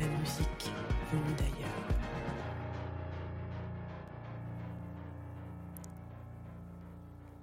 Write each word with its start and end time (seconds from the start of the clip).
la 0.00 0.08
musique 0.18 0.70
venue 1.12 1.34
d'ailleurs. 1.36 1.68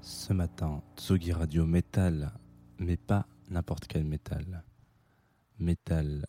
Ce 0.01 0.33
matin, 0.33 0.81
Tsugi 0.97 1.31
Radio 1.31 1.65
métal, 1.65 2.33
mais 2.79 2.97
pas 2.97 3.27
n'importe 3.49 3.87
quel 3.87 4.03
métal. 4.03 4.63
Métal 5.59 6.25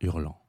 hurlant. 0.00 0.40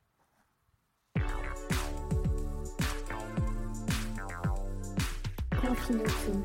Infinitum. 5.63 6.43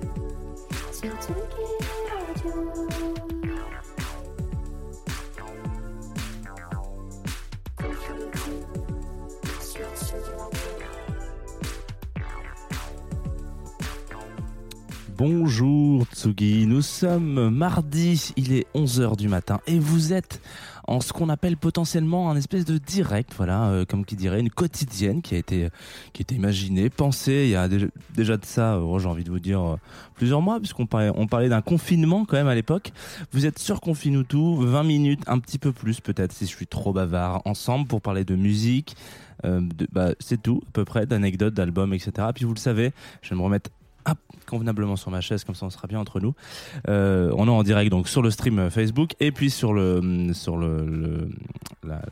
Sur 0.93 1.13
Tsugi 1.21 1.67
Radio. 2.11 3.44
Bonjour 15.17 16.07
Tsugi, 16.13 16.67
nous 16.67 16.83
sommes 16.83 17.49
mardi, 17.51 18.33
il 18.37 18.53
est 18.53 18.67
11h 18.75 19.17
du 19.17 19.29
matin 19.29 19.61
et 19.69 19.79
vous 19.79 20.13
êtes 20.13 20.41
en 20.89 21.01
ce 21.01 21.13
qu'on 21.13 21.29
appelle 21.29 21.57
potentiellement 21.57 22.31
un 22.31 22.37
espèce 22.37 22.65
de 22.65 22.79
direct, 22.79 23.33
voilà, 23.37 23.69
euh, 23.69 23.85
comme 23.85 24.05
qui 24.05 24.17
dirait, 24.17 24.41
une 24.41 24.51
quotidienne 24.51 25.23
qui 25.23 25.37
a 25.37 25.39
été, 25.39 25.69
qui 26.13 26.21
a 26.21 26.23
été 26.23 26.35
imaginée, 26.35 26.91
pensée, 26.91 27.45
il 27.45 27.51
y 27.51 27.57
a 27.57 27.69
déjà, 27.69 28.37
de 28.37 28.45
ça, 28.45 28.75
euh, 28.75 28.99
j'ai 28.99 29.07
envie 29.07 29.23
de 29.23 29.31
vous 29.31 29.39
dire, 29.39 29.63
euh, 29.63 29.77
plusieurs 30.17 30.43
mois, 30.43 30.59
puisqu'on 30.59 30.87
parlait, 30.87 31.13
on 31.15 31.29
parlait 31.29 31.49
d'un 31.49 31.63
confinement 31.63 32.25
quand 32.25 32.37
même 32.37 32.49
à 32.49 32.55
l'époque. 32.55 32.93
Vous 33.33 33.47
êtes 33.47 33.59
sur 33.59 33.81
Confinutu, 33.81 34.57
20 34.59 34.83
minutes, 34.83 35.23
un 35.27 35.39
petit 35.39 35.59
peu 35.59 35.73
plus 35.73 36.01
peut-être 36.01 36.33
si 36.33 36.45
je 36.45 36.51
suis 36.51 36.67
trop 36.67 36.93
bavard, 36.93 37.41
ensemble 37.45 37.87
pour 37.87 38.03
parler 38.03 38.25
de 38.25 38.35
musique, 38.35 38.97
euh, 39.45 39.61
bah, 39.93 40.11
c'est 40.19 40.43
tout 40.43 40.61
à 40.69 40.71
peu 40.73 40.85
près, 40.85 41.07
d'anecdotes, 41.07 41.55
d'albums, 41.55 41.95
etc. 41.95 42.29
Puis 42.35 42.45
vous 42.45 42.55
le 42.55 42.59
savez, 42.59 42.93
je 43.23 43.31
vais 43.31 43.37
me 43.37 43.43
remettre 43.43 43.71
hop, 44.07 44.19
convenablement 44.47 44.97
sur 44.97 45.11
ma 45.11 45.21
chaise, 45.21 45.45
comme 45.45 45.55
ça 45.55 45.67
on 45.67 45.71
sera 45.71 45.87
bien 45.89 45.99
entre 45.99 46.21
nous. 46.21 46.35
Euh, 46.89 47.33
on 47.37 47.47
est 47.47 47.51
en 47.51 47.63
direct 47.63 47.91
donc 47.91 48.09
sur 48.09 48.23
le 48.23 48.31
stream 48.31 48.59
euh, 48.59 48.71
Facebook 48.71 49.13
et 49.21 49.33
puis 49.33 49.51
sur 49.51 49.73
le 49.73 50.33
sur 50.33 50.57
le, 50.57 50.85
le- 50.87 51.29
la- 51.87 52.03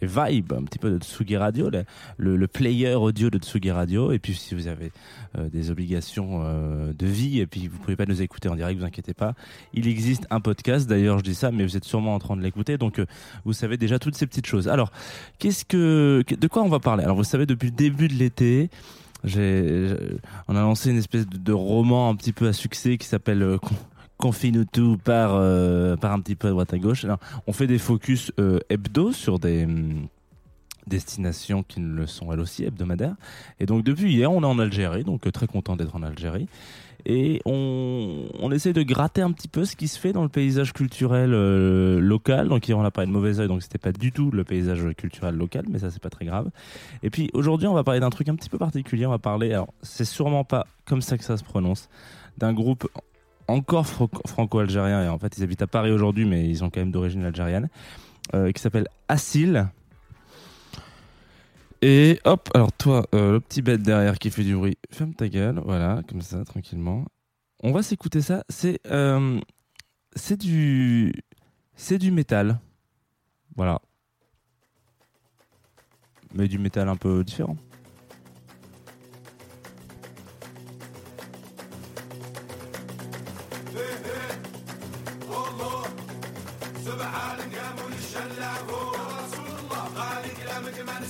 les 0.00 0.06
vibes 0.08 0.52
un 0.54 0.62
petit 0.64 0.78
peu 0.78 0.90
de 0.90 0.98
Tsugi 0.98 1.36
Radio, 1.36 1.70
le, 2.16 2.36
le- 2.36 2.48
player 2.48 2.94
audio 2.94 3.28
de 3.30 3.38
Tsugi 3.38 3.70
Radio. 3.70 4.12
Et 4.12 4.18
puis 4.18 4.34
si 4.34 4.54
vous 4.54 4.66
avez 4.66 4.92
euh, 5.38 5.48
des 5.50 5.70
obligations 5.70 6.42
de 6.96 7.06
vie 7.06 7.40
et 7.40 7.46
puis 7.46 7.68
vous 7.68 7.78
pouvez 7.78 7.96
pas 7.96 8.06
nous 8.06 8.22
écouter 8.22 8.48
en 8.48 8.56
direct, 8.56 8.78
vous 8.80 8.86
inquiétez 8.86 9.14
pas. 9.14 9.34
Il 9.74 9.86
existe 9.88 10.26
un 10.30 10.40
podcast. 10.40 10.88
D'ailleurs, 10.88 11.18
je 11.18 11.24
dis 11.24 11.34
ça, 11.34 11.50
mais 11.50 11.64
vous 11.64 11.76
êtes 11.76 11.84
sûrement 11.84 12.14
en 12.14 12.18
train 12.18 12.36
de 12.36 12.42
l'écouter, 12.42 12.78
donc 12.78 13.00
vous 13.44 13.52
savez 13.52 13.76
déjà 13.76 13.98
toutes 13.98 14.14
ces 14.16 14.26
petites 14.26 14.46
choses. 14.46 14.68
Alors, 14.68 14.90
qu'est-ce 15.38 15.64
que 15.64 16.24
de 16.28 16.46
quoi 16.48 16.62
on 16.62 16.68
va 16.68 16.80
parler? 16.80 17.04
Alors, 17.04 17.16
vous 17.16 17.24
savez 17.24 17.46
depuis 17.46 17.66
le 17.66 17.76
début 17.76 18.08
de 18.08 18.14
l'été. 18.14 18.70
On 19.24 20.56
a 20.56 20.60
lancé 20.60 20.90
une 20.90 20.98
espèce 20.98 21.26
de, 21.26 21.52
roman 21.52 22.10
un 22.10 22.16
petit 22.16 22.32
peu 22.32 22.48
à 22.48 22.52
succès 22.52 22.98
qui 22.98 23.06
s'appelle 23.06 23.42
euh, 23.42 23.58
Con- 23.58 23.74
Confinutu 24.16 24.98
par 25.02 25.34
euh, 25.34 25.96
par 25.96 26.12
un 26.12 26.20
petit 26.20 26.34
peu 26.36 26.48
à 26.48 26.50
droite 26.50 26.74
à 26.74 26.78
gauche. 26.78 27.06
On 27.46 27.52
fait 27.52 27.66
des 27.66 27.78
focus 27.78 28.32
euh, 28.38 28.58
hebdo 28.68 29.12
sur 29.12 29.38
des 29.38 29.64
hum, 29.64 30.08
destinations 30.86 31.62
qui 31.62 31.80
ne 31.80 31.94
le 31.94 32.06
sont 32.06 32.32
elles 32.32 32.40
aussi 32.40 32.64
hebdomadaires. 32.64 33.14
Et 33.60 33.66
donc 33.66 33.82
depuis 33.82 34.12
hier, 34.12 34.30
on 34.30 34.42
est 34.42 34.46
en 34.46 34.58
Algérie, 34.58 35.04
donc 35.04 35.26
euh, 35.26 35.30
très 35.30 35.46
content 35.46 35.76
d'être 35.76 35.96
en 35.96 36.02
Algérie. 36.02 36.48
Et 37.06 37.40
on, 37.44 38.26
on 38.38 38.50
essaie 38.52 38.72
de 38.72 38.82
gratter 38.82 39.22
un 39.22 39.32
petit 39.32 39.48
peu 39.48 39.64
ce 39.64 39.76
qui 39.76 39.88
se 39.88 39.98
fait 39.98 40.12
dans 40.12 40.22
le 40.22 40.28
paysage 40.28 40.72
culturel 40.72 41.32
euh, 41.32 42.00
local. 42.00 42.48
Donc 42.48 42.68
hier, 42.68 42.78
on 42.78 42.84
a 42.84 42.90
parlé 42.90 43.08
de 43.08 43.12
mauvais 43.12 43.38
oeil, 43.40 43.48
donc 43.48 43.62
c'était 43.62 43.78
pas 43.78 43.92
du 43.92 44.12
tout 44.12 44.30
le 44.30 44.44
paysage 44.44 44.80
culturel 44.96 45.34
local, 45.36 45.64
mais 45.70 45.78
ça 45.78 45.90
c'est 45.90 46.02
pas 46.02 46.10
très 46.10 46.24
grave. 46.24 46.50
Et 47.02 47.10
puis 47.10 47.30
aujourd'hui, 47.32 47.68
on 47.68 47.74
va 47.74 47.84
parler 47.84 48.00
d'un 48.00 48.10
truc 48.10 48.28
un 48.28 48.34
petit 48.34 48.50
peu 48.50 48.58
particulier. 48.58 49.06
On 49.06 49.10
va 49.10 49.18
parler, 49.18 49.52
alors 49.52 49.72
c'est 49.82 50.04
sûrement 50.04 50.44
pas 50.44 50.66
comme 50.84 51.02
ça 51.02 51.18
que 51.18 51.24
ça 51.24 51.36
se 51.36 51.44
prononce, 51.44 51.88
d'un 52.38 52.52
groupe 52.52 52.88
encore 53.48 53.86
franco-algérien. 53.86 55.04
Et 55.04 55.08
en 55.08 55.18
fait, 55.18 55.36
ils 55.38 55.42
habitent 55.42 55.62
à 55.62 55.66
Paris 55.66 55.90
aujourd'hui, 55.90 56.24
mais 56.24 56.48
ils 56.48 56.64
ont 56.64 56.70
quand 56.70 56.80
même 56.80 56.92
d'origine 56.92 57.24
algérienne, 57.24 57.68
euh, 58.34 58.52
qui 58.52 58.60
s'appelle 58.60 58.88
Assil. 59.08 59.68
Et 61.82 62.20
hop, 62.24 62.50
alors 62.54 62.72
toi, 62.72 63.06
euh, 63.14 63.32
le 63.32 63.40
petit 63.40 63.62
bête 63.62 63.82
derrière 63.82 64.18
qui 64.18 64.30
fait 64.30 64.44
du 64.44 64.54
bruit, 64.54 64.76
ferme 64.90 65.14
ta 65.14 65.28
gueule, 65.28 65.60
voilà, 65.64 66.02
comme 66.08 66.20
ça, 66.20 66.44
tranquillement. 66.44 67.06
On 67.62 67.72
va 67.72 67.82
s'écouter 67.82 68.20
ça. 68.20 68.44
C'est 68.50 68.80
euh, 68.90 69.40
du 70.38 71.12
c'est 71.74 71.98
du 71.98 72.10
métal, 72.10 72.60
voilà, 73.56 73.80
mais 76.34 76.48
du 76.48 76.58
métal 76.58 76.88
un 76.88 76.96
peu 76.96 77.24
différent. 77.24 77.56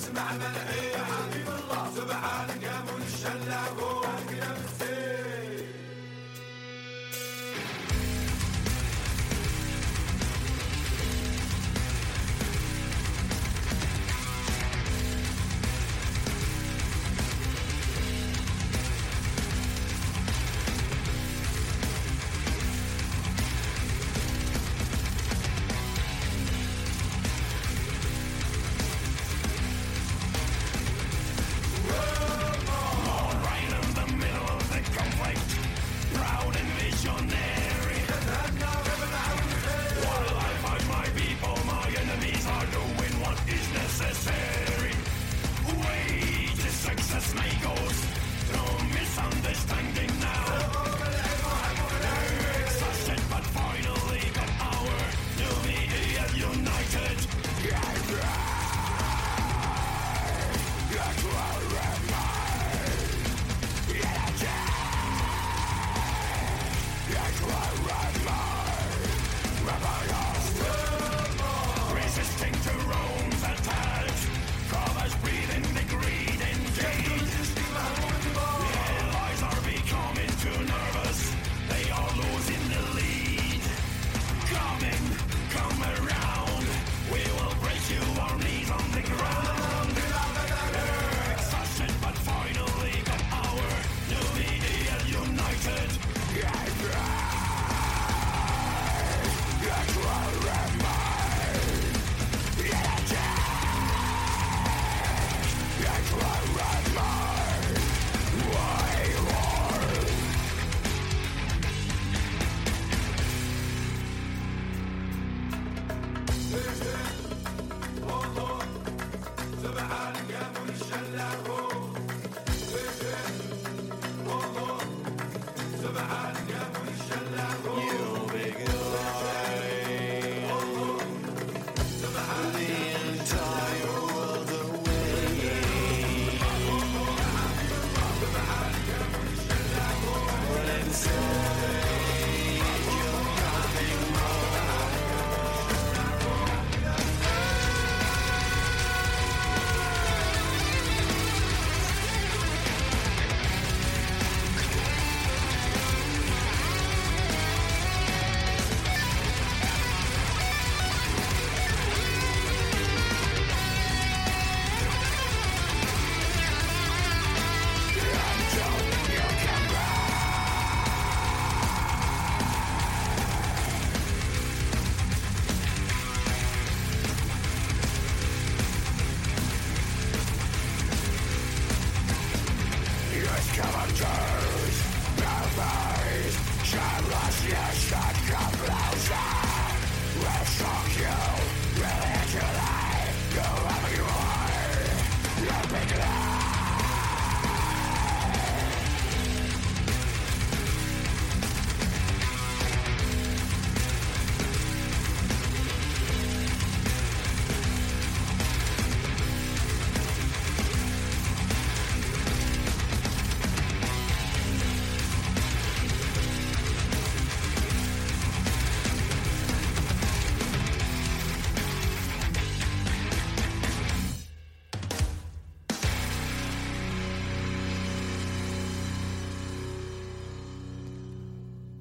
اسمع 0.01 0.33
من 0.33 0.55
حبيب 1.09 1.49
الله 1.49 1.85
سبحانك 1.97 2.63
يا 2.63 2.79
منشأ 2.89 3.33
اللاهوت 3.33 4.80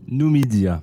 Numidia 0.09 0.81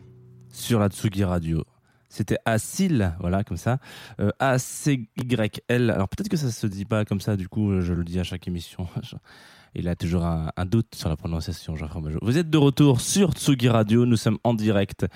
sur 0.52 0.78
la 0.78 0.88
Tsugi 0.88 1.25
Radio. 1.25 1.64
C'était 2.08 2.38
Asil, 2.44 3.14
voilà, 3.20 3.44
comme 3.44 3.56
ça. 3.56 3.78
Euh, 4.20 4.31
A-C-Y-L. 4.38 5.90
Alors 5.90 6.08
peut-être 6.08 6.28
que 6.28 6.37
ça 6.37 6.50
se 6.50 6.67
dit 6.67 6.84
pas 6.84 7.05
comme 7.05 7.20
ça, 7.20 7.37
du 7.37 7.49
coup, 7.49 7.81
je 7.81 7.93
le 7.93 8.05
dis 8.05 8.19
à 8.19 8.25
chaque 8.25 8.46
émission. 8.49 8.88
Il 9.78 9.88
a 9.88 9.94
toujours 9.94 10.25
un, 10.25 10.50
doute 10.64 10.94
sur 10.94 11.11
la 11.11 11.17
prononciation, 11.17 11.76
Jean-François. 11.76 12.12
Vous 12.23 12.38
êtes 12.38 12.49
de 12.49 12.56
retour 12.56 13.02
sur 13.02 13.32
Tsugi 13.32 13.69
Radio, 13.69 14.06
nous 14.06 14.17
sommes 14.17 14.38
en 14.43 14.55
direct. 14.55 15.06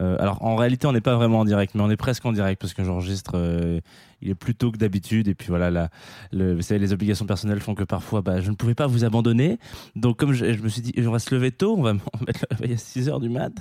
Euh, 0.00 0.16
alors 0.18 0.44
en 0.44 0.56
réalité, 0.56 0.88
on 0.88 0.92
n'est 0.92 1.00
pas 1.00 1.14
vraiment 1.14 1.40
en 1.40 1.44
direct, 1.44 1.76
mais 1.76 1.82
on 1.82 1.90
est 1.90 1.96
presque 1.96 2.26
en 2.26 2.32
direct 2.32 2.60
parce 2.60 2.74
que 2.74 2.82
j'enregistre. 2.82 3.32
euh, 3.36 3.80
il 4.20 4.30
est 4.30 4.34
plus 4.34 4.54
tôt 4.54 4.72
que 4.72 4.78
d'habitude 4.78 5.28
et 5.28 5.34
puis 5.34 5.48
voilà, 5.48 5.90
vous 6.32 6.62
savez, 6.62 6.80
les 6.80 6.92
obligations 6.92 7.26
personnelles 7.26 7.60
font 7.60 7.74
que 7.74 7.84
parfois, 7.84 8.22
bah, 8.22 8.40
je 8.40 8.50
ne 8.50 8.56
pouvais 8.56 8.74
pas 8.74 8.86
vous 8.86 9.04
abandonner. 9.04 9.58
Donc 9.94 10.18
comme 10.18 10.32
je, 10.32 10.44
me 10.44 10.68
suis 10.68 10.82
dit, 10.82 10.92
on 10.98 11.10
va 11.10 11.18
se 11.18 11.34
lever 11.34 11.52
tôt, 11.52 11.76
on 11.76 11.82
va 11.82 11.92
mettre 12.26 12.44
le 12.50 12.56
réveil 12.56 12.74
à 12.74 12.78
6 12.78 13.08
heures 13.08 13.20
du 13.20 13.28
mat 13.28 13.52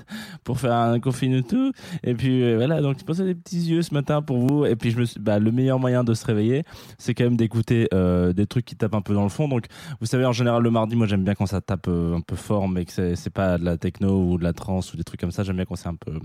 pour 0.44 0.60
faire 0.60 0.74
un 0.74 1.00
confine 1.00 1.44
tout. 1.44 1.72
Et 2.04 2.16
puis 2.16 2.44
euh, 2.44 2.56
voilà, 2.58 2.82
donc 2.82 2.98
je 3.00 3.04
pensais 3.04 3.24
des 3.24 3.36
petits 3.36 3.60
yeux 3.60 3.82
ce 3.82 3.94
matin 3.94 4.22
pour 4.22 4.38
vous. 4.38 4.66
Et 4.66 4.76
puis 4.76 4.92
je 4.92 4.98
me 4.98 5.06
suis, 5.06 5.20
bah, 5.20 5.40
le 5.40 5.52
meilleur 5.52 5.80
moyen 5.80 6.04
de 6.04 6.14
se 6.14 6.26
réveiller, 6.26 6.64
c'est 6.98 7.14
quand 7.14 7.26
même 7.26 7.38
d'écouter 7.38 7.88
des 7.92 8.48
trucs 8.48 8.66
qui 8.66 8.76
tapent 8.76 8.96
un 8.96 9.02
peu 9.02 9.14
dans 9.14 9.24
le 9.24 9.30
fond. 9.30 9.48
Donc 9.48 9.66
vous 10.00 10.08
savez, 10.08 10.26
en 10.26 10.32
général, 10.32 10.47
le 10.60 10.72
mardi, 10.72 10.96
moi 10.96 11.08
j'aime 11.08 11.24
bien 11.24 11.36
quand 11.36 11.46
ça 11.46 11.62
tape 11.62 11.88
euh, 11.88 12.16
un 12.16 12.22
peu 12.22 12.36
fort, 12.36 12.68
mais 12.68 12.86
que 12.86 13.16
c'est 13.16 13.30
pas 13.30 13.58
de 13.58 13.66
la 13.66 13.78
techno 13.78 14.24
ou 14.24 14.38
de 14.38 14.44
la 14.44 14.54
trance 14.54 14.94
ou 14.94 14.98
des 14.98 15.04
trucs 15.04 15.20
comme 15.20 15.32
ça. 15.32 15.44
J'aime 15.44 15.58
bien 15.58 15.66
quand 15.66 15.76
c'est 15.76 15.90
un 15.90 15.96
peu, 15.96 16.20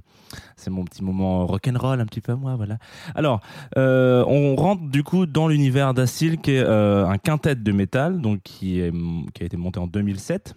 c'est 0.56 0.70
mon 0.70 0.84
petit 0.84 1.02
moment 1.02 1.46
rock'n'roll 1.46 2.00
un 2.00 2.06
petit 2.06 2.20
peu 2.20 2.34
moi, 2.34 2.56
voilà. 2.56 2.78
Alors, 3.14 3.40
euh, 3.76 4.24
on 4.26 4.56
rentre 4.56 4.84
du 4.84 5.02
coup 5.02 5.26
dans 5.26 5.48
l'univers 5.48 5.94
d'Acil, 5.94 6.38
qui 6.38 6.52
est 6.52 6.64
euh, 6.64 7.06
un 7.06 7.18
quintet 7.18 7.56
de 7.56 7.72
métal, 7.72 8.20
donc 8.20 8.40
qui, 8.42 8.80
a 8.82 9.44
été 9.44 9.56
monté 9.56 9.78
en 9.78 9.86
2007. 9.86 10.54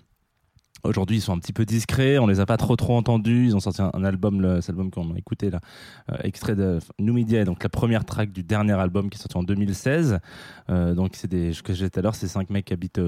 Aujourd'hui, 0.83 1.17
ils 1.17 1.21
sont 1.21 1.33
un 1.33 1.39
petit 1.39 1.53
peu 1.53 1.65
discrets, 1.65 2.19
on 2.19 2.27
les 2.27 2.39
a 2.39 2.45
pas 2.45 2.57
trop 2.57 2.75
trop 2.75 2.95
entendus. 2.95 3.45
Ils 3.47 3.55
ont 3.55 3.59
sorti 3.59 3.81
un, 3.81 4.03
album, 4.03 4.39
le, 4.39 4.61
cet 4.61 4.71
album 4.71 4.91
qu'on 4.91 5.15
a 5.15 5.17
écouté 5.17 5.49
là, 5.49 5.59
extrait 6.23 6.55
de 6.55 6.79
Numidia, 6.99 7.43
donc 7.43 7.63
la 7.63 7.69
première 7.69 8.05
track 8.05 8.31
du 8.31 8.43
dernier 8.43 8.73
album 8.73 9.09
qui 9.09 9.17
est 9.17 9.21
sorti 9.21 9.37
en 9.37 9.43
2016. 9.43 10.19
Euh, 10.69 10.93
donc 10.93 11.15
c'est 11.15 11.27
des, 11.27 11.53
ce 11.53 11.63
que 11.63 11.73
j'ai 11.73 11.89
tout 11.89 11.99
à 11.99 12.03
l'heure, 12.03 12.15
c'est 12.15 12.27
cinq 12.27 12.51
mecs 12.51 12.65
qui 12.65 12.73
habitent 12.73 12.99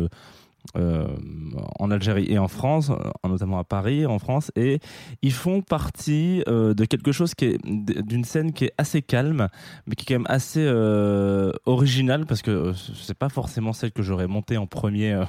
en 0.76 1.92
Algérie 1.92 2.26
et 2.30 2.38
en 2.38 2.48
France, 2.48 2.90
euh, 2.90 3.28
notamment 3.28 3.60
à 3.60 3.64
Paris, 3.64 4.06
en 4.06 4.20
France, 4.20 4.52
et 4.56 4.80
ils 5.22 5.34
font 5.34 5.62
partie 5.62 6.44
euh, 6.48 6.74
de 6.74 6.86
quelque 6.86 7.12
chose 7.12 7.36
qui 7.36 7.46
est 7.46 7.58
d'une 7.66 8.24
scène 8.24 8.54
qui 8.54 8.66
est 8.66 8.74
assez 8.78 9.02
calme, 9.02 9.48
mais 9.86 9.96
qui 9.96 10.04
est 10.04 10.08
quand 10.08 10.22
même 10.22 10.28
assez 10.30 10.64
euh, 10.64 11.52
originale 11.66 12.26
parce 12.26 12.42
que 12.42 12.52
euh, 12.52 12.74
c'est 12.74 13.18
pas 13.18 13.30
forcément 13.30 13.74
celle 13.74 13.92
que 13.92 14.04
j'aurais 14.04 14.28
montée 14.28 14.58
en 14.58 14.68
premier, 14.68 15.14
euh, 15.14 15.26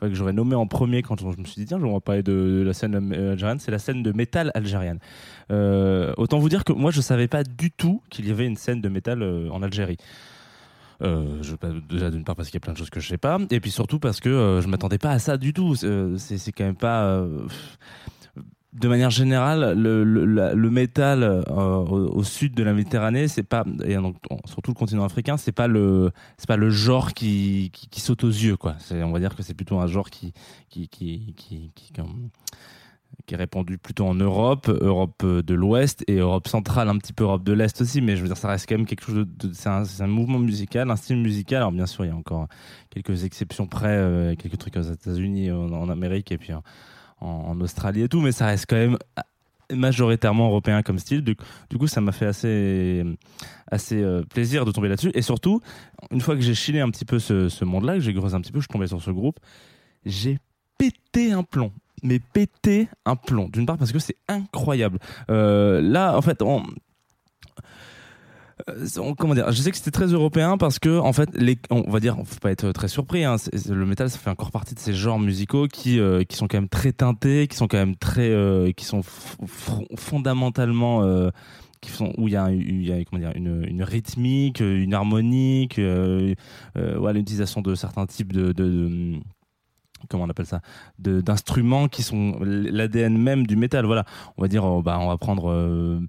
que 0.00 0.14
j'aurais 0.14 0.32
nommée 0.32 0.56
en 0.56 0.66
premier 0.66 1.02
quand 1.02 1.18
je 1.18 1.26
me 1.26 1.44
suis 1.44 1.60
dit 1.60 1.66
tiens, 1.66 1.78
je 1.80 1.86
vais 1.86 2.00
parler 2.00 2.22
de, 2.22 2.32
de 2.32 2.62
la 2.62 2.72
scène 2.72 3.12
euh, 3.12 3.32
algérienne, 3.32 3.58
c'est 3.58 3.70
la 3.70 3.78
scène 3.78 4.02
de 4.02 4.12
métal 4.12 4.50
algérienne. 4.54 4.98
Euh, 5.50 6.12
autant 6.16 6.38
vous 6.38 6.48
dire 6.48 6.64
que 6.64 6.72
moi 6.72 6.90
je 6.90 7.00
savais 7.00 7.28
pas 7.28 7.44
du 7.44 7.70
tout 7.70 8.02
qu'il 8.10 8.26
y 8.26 8.30
avait 8.30 8.46
une 8.46 8.56
scène 8.56 8.80
de 8.80 8.88
métal 8.88 9.22
euh, 9.22 9.48
en 9.50 9.62
Algérie. 9.62 9.98
Euh, 11.02 11.42
déjà 11.88 12.10
d'une 12.10 12.24
part 12.24 12.36
parce 12.36 12.48
qu'il 12.48 12.54
y 12.56 12.56
a 12.56 12.60
plein 12.60 12.72
de 12.72 12.78
choses 12.78 12.90
que 12.90 13.00
je 13.00 13.08
sais 13.08 13.18
pas, 13.18 13.38
et 13.50 13.60
puis 13.60 13.70
surtout 13.70 13.98
parce 13.98 14.20
que 14.20 14.28
euh, 14.28 14.60
je 14.60 14.68
m'attendais 14.68 14.98
pas 14.98 15.10
à 15.10 15.18
ça 15.18 15.36
du 15.36 15.52
tout. 15.52 15.74
Euh, 15.84 16.16
C'est 16.18 16.38
c'est 16.38 16.52
quand 16.52 16.64
même 16.64 16.76
pas. 16.76 17.04
euh, 17.04 17.46
de 18.72 18.88
manière 18.88 19.08
générale, 19.08 19.72
le, 19.78 20.04
le, 20.04 20.70
métal 20.70 21.22
euh, 21.22 21.42
au, 21.48 22.22
sud 22.24 22.54
de 22.54 22.62
la 22.62 22.74
Méditerranée, 22.74 23.26
c'est 23.26 23.42
pas 23.42 23.64
et 23.84 23.94
donc 23.94 24.16
en- 24.28 24.46
surtout 24.46 24.70
le 24.70 24.74
continent 24.76 25.04
africain, 25.04 25.38
c'est 25.38 25.52
pas 25.52 25.66
le 25.66 26.10
c'est 26.36 26.46
pas 26.46 26.58
le 26.58 26.68
genre 26.68 27.14
qui, 27.14 27.70
qui, 27.72 28.00
saute 28.00 28.24
aux 28.24 28.28
yeux 28.28 28.58
quoi. 28.58 28.76
On 28.90 29.12
va 29.12 29.18
dire 29.18 29.34
que 29.34 29.42
c'est 29.42 29.54
plutôt 29.54 29.78
un 29.78 29.86
genre 29.86 30.10
qui 30.10 30.34
qui 33.26 33.34
est 33.34 33.36
répandu 33.36 33.76
plutôt 33.76 34.06
en 34.06 34.14
Europe, 34.14 34.68
Europe 34.68 35.22
euh, 35.24 35.42
de 35.42 35.54
l'Ouest 35.54 36.04
et 36.06 36.16
Europe 36.16 36.48
centrale, 36.48 36.88
un 36.88 36.96
petit 36.96 37.12
peu 37.12 37.24
Europe 37.24 37.42
de 37.42 37.52
l'Est 37.52 37.80
aussi. 37.80 38.00
Mais 38.00 38.16
je 38.16 38.22
veux 38.22 38.28
dire, 38.28 38.36
ça 38.36 38.48
reste 38.48 38.68
quand 38.68 38.76
même 38.76 38.86
quelque 38.86 39.04
chose 39.04 39.26
de, 39.26 39.52
c'est 39.52 39.68
un, 39.68 40.06
mouvement 40.06 40.38
musical, 40.38 40.90
un 40.90 40.96
style 40.96 41.18
musical. 41.18 41.58
Alors 41.58 41.72
bien 41.72 41.86
sûr, 41.86 42.04
il 42.04 42.08
y 42.08 42.10
a 42.12 42.16
encore 42.16 42.46
quelques 42.90 43.24
exceptions 43.24 43.66
près, 43.66 43.88
euh, 43.88 44.34
quelques 44.36 44.58
trucs 44.58 44.76
aux 44.76 44.82
États-Unis, 44.82 45.50
en, 45.50 45.88
Amérique 45.88 46.30
et 46.32 46.38
puis 46.38 46.52
en, 47.20 47.60
Australie 47.60 48.02
et 48.02 48.08
tout, 48.08 48.20
mais 48.20 48.32
ça 48.32 48.46
reste 48.46 48.66
quand 48.68 48.76
même 48.76 48.98
majoritairement 49.72 50.46
européen 50.46 50.82
comme 50.82 50.98
style. 50.98 51.22
Du, 51.22 51.34
coup, 51.78 51.88
ça 51.88 52.00
m'a 52.00 52.12
fait 52.12 52.26
assez, 52.26 53.02
assez 53.66 54.00
euh, 54.00 54.22
plaisir 54.22 54.64
de 54.64 54.70
tomber 54.70 54.88
là-dessus. 54.88 55.10
Et 55.14 55.22
surtout, 55.22 55.60
une 56.12 56.20
fois 56.20 56.36
que 56.36 56.42
j'ai 56.42 56.54
chillé 56.54 56.80
un 56.80 56.90
petit 56.90 57.04
peu 57.04 57.18
ce, 57.18 57.48
ce 57.48 57.64
monde-là, 57.64 57.94
que 57.94 58.00
j'ai 58.00 58.14
creusé 58.14 58.36
un 58.36 58.40
petit 58.40 58.52
peu, 58.52 58.60
je 58.60 58.64
suis 58.64 58.72
tombé 58.72 58.86
sur 58.86 59.02
ce 59.02 59.10
groupe, 59.10 59.40
j'ai 60.04 60.38
pété 60.78 61.32
un 61.32 61.42
plomb. 61.42 61.72
Mais 62.02 62.18
pété 62.18 62.88
un 63.04 63.16
plomb. 63.16 63.48
D'une 63.48 63.66
part 63.66 63.78
parce 63.78 63.92
que 63.92 63.98
c'est 63.98 64.16
incroyable. 64.28 64.98
Euh, 65.30 65.80
là, 65.80 66.16
en 66.16 66.22
fait, 66.22 66.42
on, 66.42 66.62
euh, 68.68 68.86
on- 68.98 69.14
comment 69.14 69.34
dire 69.34 69.50
Je 69.52 69.60
sais 69.62 69.70
que 69.70 69.76
c'était 69.76 69.90
très 69.90 70.06
européen 70.06 70.58
parce 70.58 70.78
que 70.78 70.98
en 70.98 71.12
fait, 71.12 71.30
on 71.70 71.90
va 71.90 72.00
dire, 72.00 72.16
faut 72.24 72.40
pas 72.40 72.50
être 72.50 72.72
très 72.72 72.88
surpris. 72.88 73.24
Hein, 73.24 73.36
le 73.68 73.86
métal, 73.86 74.10
ça 74.10 74.18
fait 74.18 74.30
encore 74.30 74.50
partie 74.50 74.74
de 74.74 74.80
ces 74.80 74.94
genres 74.94 75.18
musicaux 75.18 75.68
qui 75.68 75.98
euh, 75.98 76.24
qui 76.24 76.36
sont 76.36 76.48
quand 76.48 76.58
même 76.58 76.68
très 76.68 76.92
teintés, 76.92 77.46
qui 77.48 77.56
sont 77.56 77.68
quand 77.68 77.78
même 77.78 77.96
très, 77.96 78.30
qui 78.76 78.84
sont 78.84 79.02
fondamentalement 79.96 81.30
où 82.18 82.28
il 82.28 82.32
y 82.32 82.36
a, 82.36 82.50
une, 82.50 83.82
rythmique, 83.82 84.60
une 84.60 84.94
harmonique, 84.94 85.78
voilà, 86.74 87.12
l'utilisation 87.12 87.62
de 87.62 87.74
certains 87.74 88.06
types 88.06 88.32
de 88.32 88.52
comment 90.08 90.24
on 90.24 90.30
appelle 90.30 90.46
ça? 90.46 90.60
De- 90.98 91.20
d'instruments 91.20 91.88
qui 91.88 92.02
sont 92.02 92.38
l'ADN 92.42 93.16
même 93.16 93.46
du 93.46 93.56
métal 93.56 93.86
voilà. 93.86 94.04
On 94.36 94.42
va 94.42 94.48
dire 94.48 94.64
euh, 94.64 94.82
bah 94.82 94.98
on 95.00 95.08
va 95.08 95.16
prendre 95.18 95.50
euh, 95.50 96.00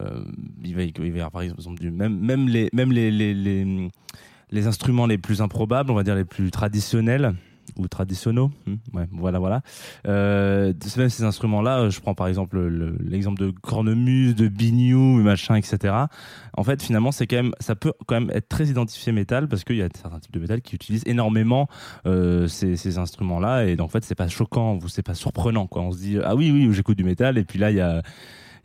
euh, 0.00 0.24
il, 0.64 0.74
va, 0.74 0.82
y 0.82 0.92
avoir 1.08 1.30
par 1.30 1.42
exemple 1.42 1.82
même 1.90 2.48
les 2.48 2.68
même 2.72 2.92
les, 2.92 3.10
les 3.10 3.90
les 4.50 4.66
instruments 4.66 5.06
les 5.06 5.18
plus 5.18 5.40
improbables 5.40 5.90
on 5.90 5.94
va 5.94 6.02
dire 6.02 6.14
les 6.14 6.24
plus 6.24 6.50
traditionnels 6.50 7.34
ou 7.76 7.88
traditionnels 7.88 8.48
hmm, 8.66 8.74
ouais 8.96 9.08
voilà 9.12 9.38
voilà. 9.38 9.62
Euh, 10.06 10.72
même 10.96 11.08
ces 11.08 11.24
instruments 11.24 11.62
là 11.62 11.88
je 11.88 12.00
prends 12.00 12.14
par 12.14 12.28
exemple 12.28 12.58
le- 12.58 12.96
l'exemple 13.00 13.40
de 13.40 13.50
cornemuse 13.50 14.34
de 14.34 14.48
biniou 14.48 15.22
machin 15.22 15.56
etc 15.56 15.94
en 16.56 16.62
fait 16.64 16.82
finalement 16.82 17.12
c'est 17.12 17.26
quand 17.26 17.36
même 17.36 17.52
ça 17.60 17.74
peut 17.74 17.92
quand 18.06 18.20
même 18.20 18.30
être 18.34 18.48
très 18.48 18.66
identifié 18.66 19.12
métal 19.12 19.48
parce 19.48 19.64
qu'il 19.64 19.76
y 19.76 19.82
a 19.82 19.88
certains 19.94 20.20
types 20.20 20.32
de 20.32 20.40
métal 20.40 20.60
qui 20.62 20.74
utilisent 20.76 21.04
énormément 21.06 21.68
euh, 22.06 22.46
ces, 22.46 22.76
ces 22.76 22.98
instruments 22.98 23.40
là 23.40 23.64
et 23.64 23.80
en 23.80 23.88
fait 23.88 24.04
c'est 24.04 24.14
pas 24.14 24.28
choquant 24.28 24.78
c'est 24.88 25.02
pas 25.02 25.14
surprenant 25.14 25.66
quoi. 25.66 25.82
On 25.82 25.92
se 25.92 25.98
dit 25.98 26.18
ah 26.22 26.34
oui 26.34 26.50
oui 26.50 26.68
j'écoute 26.72 26.96
du 26.96 27.04
métal. 27.04 27.38
Et 27.38 27.44
puis 27.44 27.58
là 27.58 27.70
il 27.70 27.76
y 27.76 27.80
a 27.80 28.02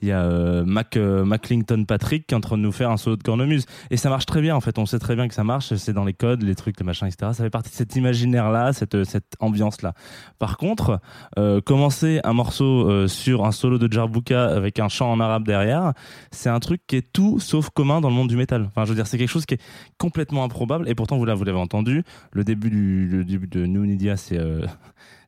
il 0.02 0.08
y 0.08 0.12
a 0.12 0.22
euh, 0.22 0.64
Mac, 0.66 0.98
euh, 0.98 1.26
Maclington 1.26 1.86
Patrick 1.86 2.28
qui 2.28 2.34
est 2.34 2.38
en 2.38 2.42
train 2.42 2.58
de 2.58 2.64
nous 2.64 2.72
faire 2.72 2.92
un 2.92 2.98
solo 2.98 3.16
de 3.16 3.24
cornemuse 3.24 3.66
et 3.90 3.98
ça 3.98 4.10
marche 4.10 4.26
très 4.26 4.42
bien 4.42 4.56
en 4.56 4.62
fait. 4.62 4.78
On 4.78 4.86
sait 4.86 5.00
très 5.00 5.16
bien 5.16 5.28
que 5.28 5.34
ça 5.34 5.44
marche. 5.44 5.74
C'est 5.76 5.94
dans 5.94 6.06
les 6.06 6.14
codes 6.14 6.44
les 6.44 6.56
trucs 6.56 6.80
les 6.80 6.86
machins 6.86 7.08
etc 7.08 7.32
ça 7.34 7.44
fait 7.44 7.50
partie 7.50 7.70
de 7.70 7.76
cet 7.76 7.96
imaginaire 7.96 8.50
là 8.52 8.74
cette, 8.74 9.04
cette 9.04 9.36
ambiance 9.40 9.82
là 9.82 9.94
par 10.38 10.58
contre 10.58 11.00
euh, 11.38 11.62
commencer 11.62 12.20
un 12.24 12.34
morceau 12.34 12.90
euh, 12.90 13.08
sur 13.08 13.46
un 13.46 13.52
solo 13.52 13.78
de 13.78 13.92
Jarbuka 13.92 14.48
avec 14.48 14.80
un 14.80 14.90
chant 14.90 15.12
en 15.12 15.20
arabe 15.20 15.46
derrière 15.46 15.94
c'est 16.32 16.50
un 16.50 16.60
truc 16.60 16.82
qui 16.88 16.96
est 16.96 17.14
tout 17.14 17.40
sauf 17.40 17.70
commun 17.70 18.02
dans 18.02 18.10
le 18.10 18.16
monde 18.16 18.30
du 18.30 18.38
métal. 18.38 18.66
Enfin 18.68 18.86
je 18.86 18.90
veux 18.90 18.96
dire 18.96 19.08
c'est 19.08 19.18
quelque 19.18 19.30
chose 19.30 19.46
qui 19.46 19.56
est 19.56 19.62
complètement 19.98 20.44
improbable. 20.44 20.88
Et 20.90 20.96
pourtant 20.96 21.18
vous 21.18 21.26
l'avez 21.26 21.52
entendu. 21.52 22.04
Le 22.32 22.44
début 22.44 22.70
du 22.70 23.08
le 23.08 23.26
début 23.26 23.48
de 23.48 23.66
New 23.66 23.86
Nidia 23.86 24.18
c'est 24.18 24.38
euh, 24.38 24.66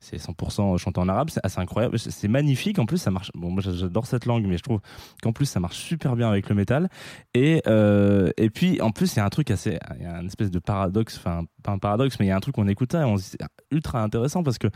c'est 0.01 0.17
100% 0.17 0.77
chanté 0.79 0.99
en 0.99 1.07
arabe, 1.07 1.29
c'est 1.29 1.59
incroyable, 1.59 1.97
c'est 1.99 2.27
magnifique. 2.27 2.79
En 2.79 2.87
plus, 2.87 2.97
ça 2.97 3.11
marche. 3.11 3.31
Bon, 3.35 3.51
moi 3.51 3.61
j'adore 3.61 4.07
cette 4.07 4.25
langue, 4.25 4.45
mais 4.47 4.57
je 4.57 4.63
trouve 4.63 4.79
qu'en 5.21 5.31
plus 5.31 5.45
ça 5.45 5.59
marche 5.59 5.77
super 5.77 6.15
bien 6.15 6.27
avec 6.27 6.49
le 6.49 6.55
métal. 6.55 6.89
Et 7.35 7.61
euh, 7.67 8.31
et 8.35 8.49
puis 8.49 8.81
en 8.81 8.89
plus 8.91 9.13
il 9.13 9.17
y 9.17 9.19
a 9.19 9.25
un 9.25 9.29
truc 9.29 9.51
assez, 9.51 9.77
il 9.99 10.03
y 10.03 10.07
a 10.07 10.19
une 10.19 10.25
espèce 10.25 10.49
de 10.49 10.57
paradoxe, 10.57 11.17
enfin 11.17 11.43
pas 11.61 11.71
un 11.71 11.77
paradoxe, 11.77 12.17
mais 12.19 12.25
il 12.25 12.29
y 12.29 12.31
a 12.31 12.35
un 12.35 12.39
truc 12.39 12.55
qu'on 12.55 12.67
écoute 12.67 12.91
ça 12.91 13.01
et 13.01 13.05
on 13.05 13.17
se 13.17 13.23
dit 13.23 13.29
c'est 13.39 13.45
ultra 13.69 14.01
intéressant 14.01 14.41
parce 14.41 14.57
que 14.57 14.67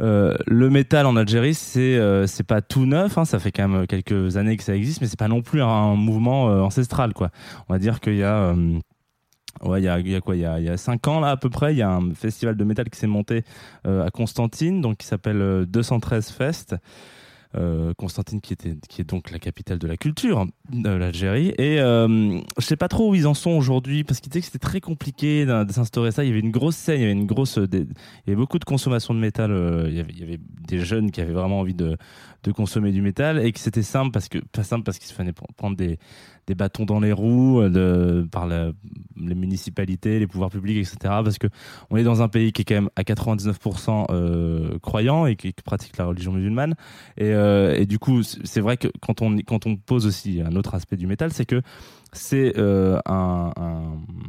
euh, 0.00 0.36
le 0.46 0.70
métal 0.70 1.06
en 1.06 1.16
Algérie, 1.16 1.54
c'est 1.54 1.96
euh, 1.96 2.26
pas 2.46 2.62
tout 2.62 2.86
neuf, 2.86 3.18
hein, 3.18 3.24
ça 3.24 3.40
fait 3.40 3.50
quand 3.50 3.68
même 3.68 3.86
quelques 3.88 4.36
années 4.36 4.56
que 4.56 4.62
ça 4.62 4.76
existe, 4.76 5.00
mais 5.00 5.08
c'est 5.08 5.18
pas 5.18 5.28
non 5.28 5.42
plus 5.42 5.60
un, 5.60 5.96
mouvement 5.96 6.46
ancestral, 6.46 7.14
quoi. 7.14 7.30
On 7.68 7.72
va 7.72 7.78
dire 7.80 8.00
qu'il 8.00 8.16
y 8.16 8.24
a 8.24 8.54
Ouais, 9.62 9.80
il 9.80 9.84
y 9.84 9.88
a, 9.88 9.98
y 9.98 10.20
quoi 10.20 10.36
Il 10.36 10.42
y 10.42 10.44
a, 10.46 10.76
cinq 10.76 11.06
ans 11.08 11.20
là 11.20 11.30
à 11.30 11.36
peu 11.36 11.50
près, 11.50 11.72
il 11.74 11.78
y 11.78 11.82
a 11.82 11.90
un 11.90 12.12
festival 12.14 12.56
de 12.56 12.64
métal 12.64 12.90
qui 12.90 12.98
s'est 12.98 13.06
monté 13.06 13.44
euh, 13.86 14.04
à 14.06 14.10
Constantine, 14.10 14.80
donc 14.80 14.98
qui 14.98 15.06
s'appelle 15.06 15.40
euh, 15.40 15.64
213 15.66 16.30
Fest. 16.30 16.76
Euh, 17.56 17.94
Constantine 17.96 18.40
qui 18.40 18.52
était 18.52 18.74
qui 18.88 19.00
est 19.00 19.08
donc 19.08 19.30
la 19.30 19.38
capitale 19.38 19.78
de 19.78 19.86
la 19.86 19.96
culture 19.96 20.44
de 20.72 20.90
l'Algérie 20.90 21.54
et 21.56 21.78
euh, 21.78 22.40
je 22.58 22.64
sais 22.64 22.74
pas 22.74 22.88
trop 22.88 23.10
où 23.10 23.14
ils 23.14 23.28
en 23.28 23.34
sont 23.34 23.52
aujourd'hui 23.52 24.02
parce 24.02 24.18
qu'ils 24.18 24.32
disaient 24.32 24.40
que 24.40 24.46
c'était 24.46 24.58
très 24.58 24.80
compliqué 24.80 25.46
de 25.46 25.64
s'instaurer 25.70 26.10
ça 26.10 26.24
il 26.24 26.28
y 26.28 26.30
avait 26.30 26.40
une 26.40 26.50
grosse 26.50 26.74
scène 26.74 26.96
il 26.96 27.02
y 27.02 27.04
avait 27.04 27.12
une 27.12 27.26
grosse 27.26 27.58
des- 27.58 27.86
beaucoup 28.34 28.58
de 28.58 28.64
consommation 28.64 29.14
de 29.14 29.20
métal 29.20 29.52
euh, 29.52 29.86
il, 29.88 29.94
y 30.18 30.22
avait, 30.24 30.40
des 30.66 30.80
jeunes 30.80 31.12
qui 31.12 31.20
avaient 31.20 31.32
vraiment 31.32 31.60
envie 31.60 31.74
de, 31.74 31.96
de 32.42 32.50
consommer 32.50 32.90
du 32.90 33.02
métal 33.02 33.38
et 33.38 33.52
que 33.52 33.60
c'était 33.60 33.84
simple 33.84 34.10
parce 34.10 34.28
que 34.28 34.38
pas 34.38 34.64
simple 34.64 34.82
parce 34.82 34.98
qu'il 34.98 35.06
se 35.06 35.14
pr- 35.14 35.32
prendre 35.56 35.76
des 35.76 36.00
des 36.46 36.54
bâtons 36.54 36.84
dans 36.84 37.00
les 37.00 37.12
roues 37.12 37.60
euh, 37.60 38.24
par 38.26 38.46
les 38.46 38.72
municipalités, 39.16 40.18
les 40.18 40.26
pouvoirs 40.26 40.50
publics, 40.50 40.78
etc. 40.78 40.96
Parce 41.02 41.38
que 41.38 41.46
on 41.90 41.96
est 41.96 42.02
dans 42.02 42.22
un 42.22 42.28
pays 42.28 42.52
qui 42.52 42.62
est 42.62 42.64
quand 42.64 42.74
même 42.74 42.90
à 42.96 43.02
99% 43.02 44.06
euh, 44.10 44.78
croyant 44.80 45.26
et 45.26 45.36
qui, 45.36 45.52
pratique 45.64 45.96
la 45.96 46.06
religion 46.06 46.32
musulmane. 46.32 46.74
Et, 47.16 47.32
euh, 47.32 47.84
du 47.84 47.98
coup, 47.98 48.22
c'est 48.22 48.60
vrai 48.60 48.76
que 48.76 48.88
quand 49.00 49.22
on, 49.22 49.76
pose 49.76 50.06
aussi 50.06 50.42
un 50.44 50.56
autre 50.56 50.74
aspect 50.74 50.96
du 50.96 51.06
métal, 51.06 51.32
c'est 51.32 51.46
que 51.46 51.62
c'est 52.12 52.56
un, 52.58 53.52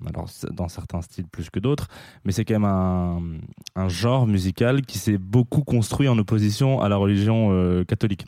alors 0.07 0.29
dans 0.51 0.67
certains 0.67 1.01
styles 1.01 1.27
plus 1.27 1.49
que 1.49 1.59
d'autres, 1.59 1.87
mais 2.23 2.31
c'est 2.31 2.43
quand 2.43 2.59
même 2.59 2.65
un, 3.75 3.87
genre 3.89 4.25
musical 4.25 4.81
qui 4.81 4.97
s'est 4.97 5.17
beaucoup 5.17 5.61
construit 5.61 6.07
en 6.07 6.17
opposition 6.17 6.81
à 6.81 6.89
la 6.89 6.95
religion 6.95 7.83
catholique. 7.87 8.25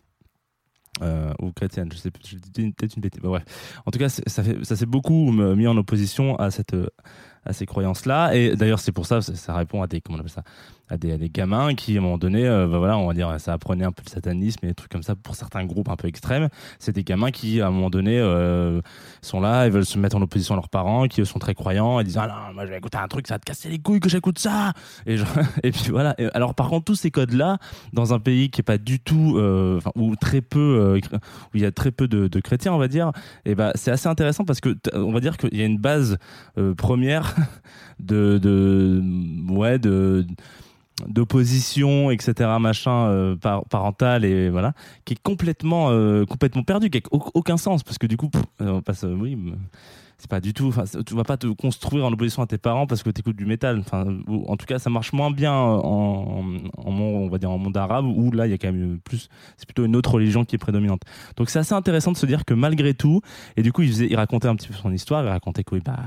Euh, 1.01 1.31
ou 1.39 1.51
chrétienne, 1.51 1.89
je 1.91 1.97
sais 1.97 2.11
plus, 2.11 2.23
je 2.27 2.37
dis 2.37 2.71
peut-être 2.71 2.95
une 2.95 3.01
bêtise. 3.01 3.21
Bah, 3.21 3.29
bref. 3.29 3.43
En 3.85 3.91
tout 3.91 3.99
cas, 3.99 4.09
ça, 4.09 4.43
fait, 4.43 4.63
ça 4.63 4.75
s'est 4.75 4.85
beaucoup 4.85 5.31
mis 5.31 5.67
en 5.67 5.77
opposition 5.77 6.35
à 6.37 6.51
cette 6.51 6.73
euh, 6.73 6.87
à 7.45 7.53
ces 7.53 7.65
croyances-là. 7.65 8.35
Et 8.35 8.55
d'ailleurs, 8.55 8.79
c'est 8.79 8.91
pour 8.91 9.05
ça, 9.05 9.21
ça, 9.21 9.35
ça 9.35 9.55
répond 9.55 9.81
à 9.81 9.87
des 9.87 10.01
comment 10.01 10.17
on 10.17 10.19
appelle 10.19 10.31
ça, 10.31 10.43
à 10.89 10.97
des, 10.97 11.29
gamins 11.29 11.75
qui, 11.75 11.95
à 11.95 11.99
un 11.99 12.03
moment 12.03 12.17
donné, 12.17 12.47
euh, 12.47 12.65
bah, 12.67 12.77
voilà, 12.77 12.97
on 12.97 13.07
va 13.07 13.13
dire, 13.13 13.39
ça 13.39 13.53
apprenait 13.53 13.83
un 13.83 13.91
peu 13.91 14.03
le 14.05 14.09
satanisme 14.09 14.59
et 14.63 14.69
des 14.69 14.73
trucs 14.73 14.91
comme 14.91 15.03
ça 15.03 15.15
pour 15.15 15.35
certains 15.35 15.65
groupes 15.65 15.89
un 15.89 15.97
peu 15.97 16.07
extrêmes. 16.07 16.47
C'est 16.79 16.93
des 16.93 17.03
gamins 17.03 17.31
qui, 17.31 17.59
à 17.59 17.67
un 17.67 17.71
moment 17.71 17.89
donné, 17.89 18.17
euh, 18.17 18.81
sont 19.21 19.41
là, 19.41 19.65
ils 19.65 19.71
veulent 19.71 19.85
se 19.85 19.97
mettre 19.97 20.15
en 20.15 20.21
opposition 20.21 20.55
à 20.55 20.57
leurs 20.57 20.69
parents, 20.69 21.07
qui 21.07 21.21
eux, 21.21 21.25
sont 21.25 21.39
très 21.39 21.53
croyants, 21.53 21.99
et 21.99 22.05
disent 22.05 22.17
ah 22.17 22.27
non, 22.27 22.53
moi 22.53 22.65
je 22.65 22.71
vais 22.71 22.77
écouter 22.77 22.97
un 22.97 23.07
truc, 23.07 23.27
ça 23.27 23.35
va 23.35 23.39
te 23.39 23.45
casser 23.45 23.69
les 23.69 23.79
couilles 23.79 23.99
que 23.99 24.09
j'écoute 24.09 24.39
ça. 24.39 24.73
Et, 25.05 25.17
et 25.63 25.71
puis 25.71 25.89
voilà. 25.89 26.15
Et 26.19 26.29
alors 26.33 26.55
par 26.55 26.69
contre, 26.69 26.85
tous 26.85 26.95
ces 26.95 27.11
codes-là, 27.11 27.57
dans 27.91 28.13
un 28.13 28.19
pays 28.19 28.49
qui 28.49 28.61
est 28.61 28.63
pas 28.63 28.77
du 28.77 28.99
tout, 28.99 29.35
euh, 29.37 29.81
ou 29.95 30.15
très 30.15 30.41
peu, 30.41 30.99
où 31.53 31.57
il 31.57 31.61
y 31.61 31.65
a 31.65 31.71
très 31.71 31.91
peu 31.91 32.07
de, 32.07 32.39
chrétiens, 32.39 32.73
on 32.73 32.77
va 32.77 32.87
dire, 32.87 33.11
et 33.45 33.55
ben 33.55 33.71
c'est 33.75 33.91
assez 33.91 34.07
intéressant 34.07 34.45
parce 34.45 34.61
que 34.61 34.75
on 34.93 35.11
va 35.11 35.19
dire 35.19 35.37
qu'il 35.37 35.57
y 35.57 35.61
a 35.61 35.65
une 35.65 35.79
base 35.79 36.17
première 36.77 37.35
de 37.99 39.01
ouais 39.49 39.79
de 39.79 40.25
d'opposition 41.07 42.09
etc 42.09 42.49
machin 42.59 43.07
euh, 43.09 43.35
par, 43.35 43.65
parental 43.65 44.25
et 44.25 44.49
voilà 44.49 44.73
qui 45.05 45.13
est 45.13 45.21
complètement 45.21 45.89
euh, 45.91 46.25
complètement 46.25 46.63
perdu 46.63 46.89
qui 46.89 46.97
a 46.97 47.01
au- 47.11 47.29
aucun 47.33 47.57
sens 47.57 47.83
parce 47.83 47.97
que 47.97 48.07
du 48.07 48.17
coup 48.17 48.29
pff, 48.29 48.41
on 48.59 48.81
passe 48.81 49.03
euh, 49.03 49.13
oui 49.13 49.37
c'est 50.17 50.29
pas 50.29 50.39
du 50.39 50.53
tout 50.53 50.73
tu 51.05 51.13
vas 51.13 51.23
pas 51.23 51.37
te 51.37 51.45
construire 51.45 52.05
en 52.05 52.11
opposition 52.11 52.41
à 52.41 52.47
tes 52.47 52.57
parents 52.57 52.87
parce 52.87 53.03
que 53.03 53.11
tu 53.11 53.19
écoutes 53.19 53.35
du 53.35 53.45
métal. 53.45 53.83
En 53.93 54.57
tout 54.57 54.65
cas 54.65 54.79
ça 54.79 54.89
marche 54.89 55.13
moins 55.13 55.29
bien 55.29 55.53
en, 55.53 56.43
on 56.85 57.29
va 57.29 57.37
dire 57.37 57.51
en 57.51 57.59
monde 57.59 57.77
arabe 57.77 58.05
où 58.05 58.31
là 58.31 58.47
il 58.47 58.49
y 58.49 58.53
a 58.53 58.57
quand 58.57 58.71
même 58.71 58.97
plus 59.03 59.29
c'est 59.57 59.67
plutôt 59.67 59.85
une 59.85 59.95
autre 59.95 60.11
religion 60.11 60.43
qui 60.43 60.55
est 60.55 60.57
prédominante. 60.57 61.03
Donc 61.35 61.51
c'est 61.51 61.59
assez 61.59 61.75
intéressant 61.75 62.11
de 62.13 62.17
se 62.17 62.25
dire 62.25 62.45
que 62.45 62.55
malgré 62.55 62.95
tout 62.95 63.21
et 63.57 63.61
du 63.61 63.71
coup 63.71 63.83
il, 63.83 63.89
faisait, 63.89 64.07
il 64.09 64.15
racontait 64.15 64.47
un 64.47 64.55
petit 64.55 64.69
peu 64.69 64.73
son 64.73 64.91
histoire 64.91 65.23
il 65.23 65.29
racontait 65.29 65.63
que 65.63 65.75
oui 65.75 65.81
bah 65.85 65.99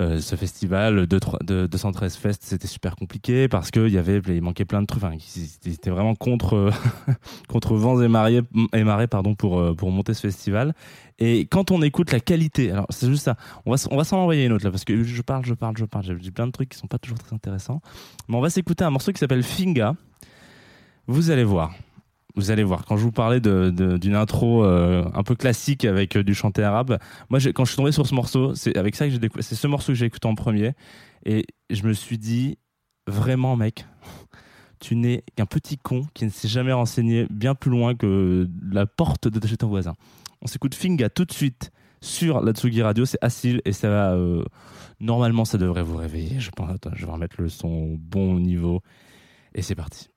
euh, 0.00 0.20
ce 0.20 0.36
festival 0.36 1.06
de, 1.06 1.18
de 1.42 1.66
213 1.66 2.16
Fest, 2.16 2.42
c'était 2.44 2.68
super 2.68 2.94
compliqué 2.94 3.48
parce 3.48 3.72
que 3.72 3.86
il 3.86 3.92
y 3.92 3.98
avait, 3.98 4.20
il 4.28 4.42
manquait 4.42 4.64
plein 4.64 4.80
de 4.80 4.86
trucs. 4.86 5.02
Enfin, 5.02 5.16
ils 5.64 5.72
étaient 5.72 5.90
vraiment 5.90 6.14
contre, 6.14 6.70
contre 7.48 7.74
vents 7.74 8.00
et 8.00 8.06
marées, 8.08 8.42
et 8.72 8.84
marées 8.84 9.08
pardon, 9.08 9.34
pour, 9.34 9.58
euh, 9.58 9.74
pour 9.74 9.90
monter 9.90 10.14
ce 10.14 10.20
festival. 10.20 10.74
Et 11.18 11.46
quand 11.46 11.72
on 11.72 11.82
écoute 11.82 12.12
la 12.12 12.20
qualité, 12.20 12.70
alors 12.70 12.86
c'est 12.90 13.08
juste 13.08 13.24
ça, 13.24 13.36
on 13.66 13.74
va, 13.74 13.88
on 13.90 13.96
va 13.96 14.04
s'en 14.04 14.18
envoyer 14.18 14.44
une 14.44 14.52
autre 14.52 14.64
là 14.64 14.70
parce 14.70 14.84
que 14.84 15.02
je 15.02 15.22
parle, 15.22 15.44
je 15.44 15.54
parle, 15.54 15.76
je 15.76 15.84
parle. 15.84 16.04
J'ai 16.04 16.14
dit 16.14 16.30
plein 16.30 16.46
de 16.46 16.52
trucs 16.52 16.68
qui 16.68 16.78
sont 16.78 16.86
pas 16.86 16.98
toujours 16.98 17.18
très 17.18 17.34
intéressants. 17.34 17.80
Mais 18.28 18.36
on 18.36 18.40
va 18.40 18.50
s'écouter 18.50 18.84
un 18.84 18.90
morceau 18.90 19.12
qui 19.12 19.18
s'appelle 19.18 19.42
Finga. 19.42 19.96
Vous 21.08 21.30
allez 21.30 21.44
voir. 21.44 21.72
Vous 22.38 22.52
allez 22.52 22.62
voir, 22.62 22.84
quand 22.84 22.96
je 22.96 23.02
vous 23.02 23.10
parlais 23.10 23.40
d'une 23.40 24.14
intro 24.14 24.64
euh, 24.64 25.04
un 25.12 25.24
peu 25.24 25.34
classique 25.34 25.84
avec 25.84 26.14
euh, 26.14 26.22
du 26.22 26.34
chanté 26.34 26.62
arabe, 26.62 27.00
moi 27.30 27.40
quand 27.52 27.64
je 27.64 27.70
suis 27.70 27.76
tombé 27.76 27.90
sur 27.90 28.06
ce 28.06 28.14
morceau, 28.14 28.54
c'est 28.54 28.76
avec 28.76 28.94
ça 28.94 29.06
que 29.06 29.10
j'ai 29.10 29.18
découvert, 29.18 29.42
c'est 29.42 29.56
ce 29.56 29.66
morceau 29.66 29.88
que 29.88 29.94
j'ai 29.94 30.06
écouté 30.06 30.28
en 30.28 30.36
premier, 30.36 30.74
et 31.26 31.46
je 31.68 31.82
me 31.82 31.92
suis 31.92 32.16
dit, 32.16 32.56
vraiment 33.08 33.56
mec, 33.56 33.86
tu 34.78 34.94
n'es 34.94 35.24
qu'un 35.34 35.46
petit 35.46 35.78
con 35.78 36.06
qui 36.14 36.26
ne 36.26 36.30
s'est 36.30 36.46
jamais 36.46 36.72
renseigné 36.72 37.26
bien 37.28 37.56
plus 37.56 37.72
loin 37.72 37.96
que 37.96 38.48
la 38.70 38.86
porte 38.86 39.26
de 39.26 39.44
chez 39.44 39.56
ton 39.56 39.66
voisin. 39.66 39.94
On 40.40 40.46
s'écoute 40.46 40.76
Finga 40.76 41.10
tout 41.10 41.24
de 41.24 41.32
suite 41.32 41.72
sur 42.00 42.40
la 42.40 42.52
Tsugi 42.52 42.82
Radio, 42.82 43.04
c'est 43.04 43.18
Assil 43.20 43.62
et 43.64 43.72
ça 43.72 43.88
va, 43.88 44.12
euh, 44.12 44.44
normalement 45.00 45.44
ça 45.44 45.58
devrait 45.58 45.82
vous 45.82 45.96
réveiller, 45.96 46.38
je 46.38 46.52
pense, 46.52 46.70
Attends, 46.70 46.90
je 46.94 47.04
vais 47.04 47.10
remettre 47.10 47.42
le 47.42 47.48
son 47.48 47.66
au 47.66 47.96
bon 47.98 48.38
niveau, 48.38 48.80
et 49.56 49.62
c'est 49.62 49.74
parti. 49.74 50.08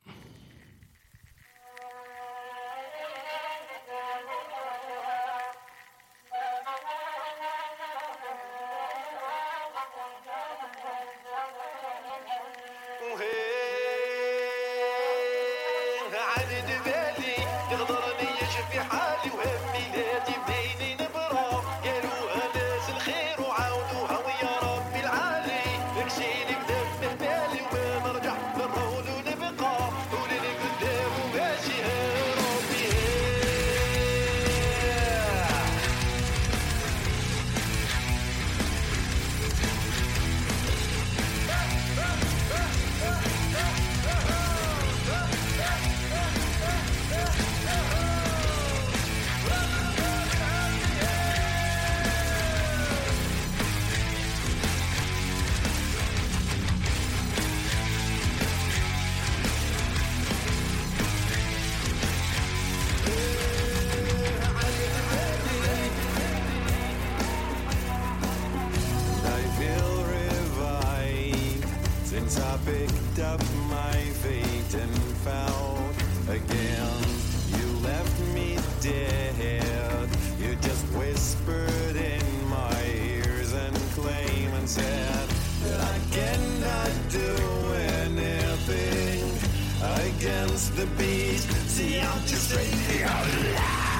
The. 90.86 91.38
See, 91.68 92.00
I'm 92.00 92.22
just 92.26 92.56
ready 92.56 93.04
out 93.04 93.91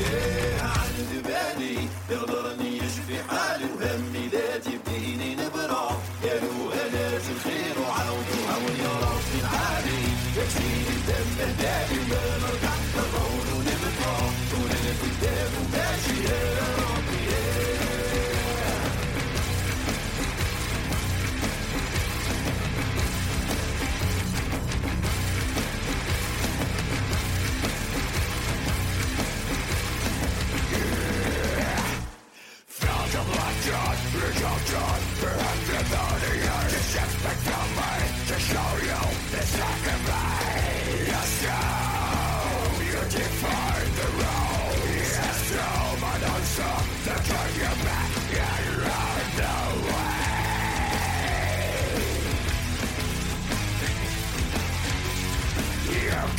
إيه 0.00 0.60
عند 0.62 1.10
بالي 1.26 1.88
يقدرني 2.10 2.76
يشفي 2.78 3.16
حالي 3.28 3.64
وهم 3.64 4.02
ميلادي 4.12 4.78
بديني 4.86 5.34
نبرع 5.34 5.90
يا 6.24 6.34
له 6.40 6.72
الاز 6.86 7.22
الخير 7.36 7.74
وعونه 7.80 8.38
عون 8.52 8.76
يا 8.84 8.92
ربي 9.06 9.38
العالي 9.40 10.02
يكفيني 10.36 10.88
الدم 10.96 11.30
الدالي 11.48 12.00
ما 12.10 12.22
نرجع 12.42 12.74
نرعون 12.96 13.46
ونبرع 13.56 14.18
كوننا 14.50 14.92
قدام 15.02 15.49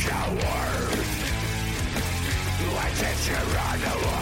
Cowards 0.04 1.12
Why 2.74 2.90
did 2.98 3.26
you 3.26 3.36
run 3.54 3.82
away? 3.92 4.21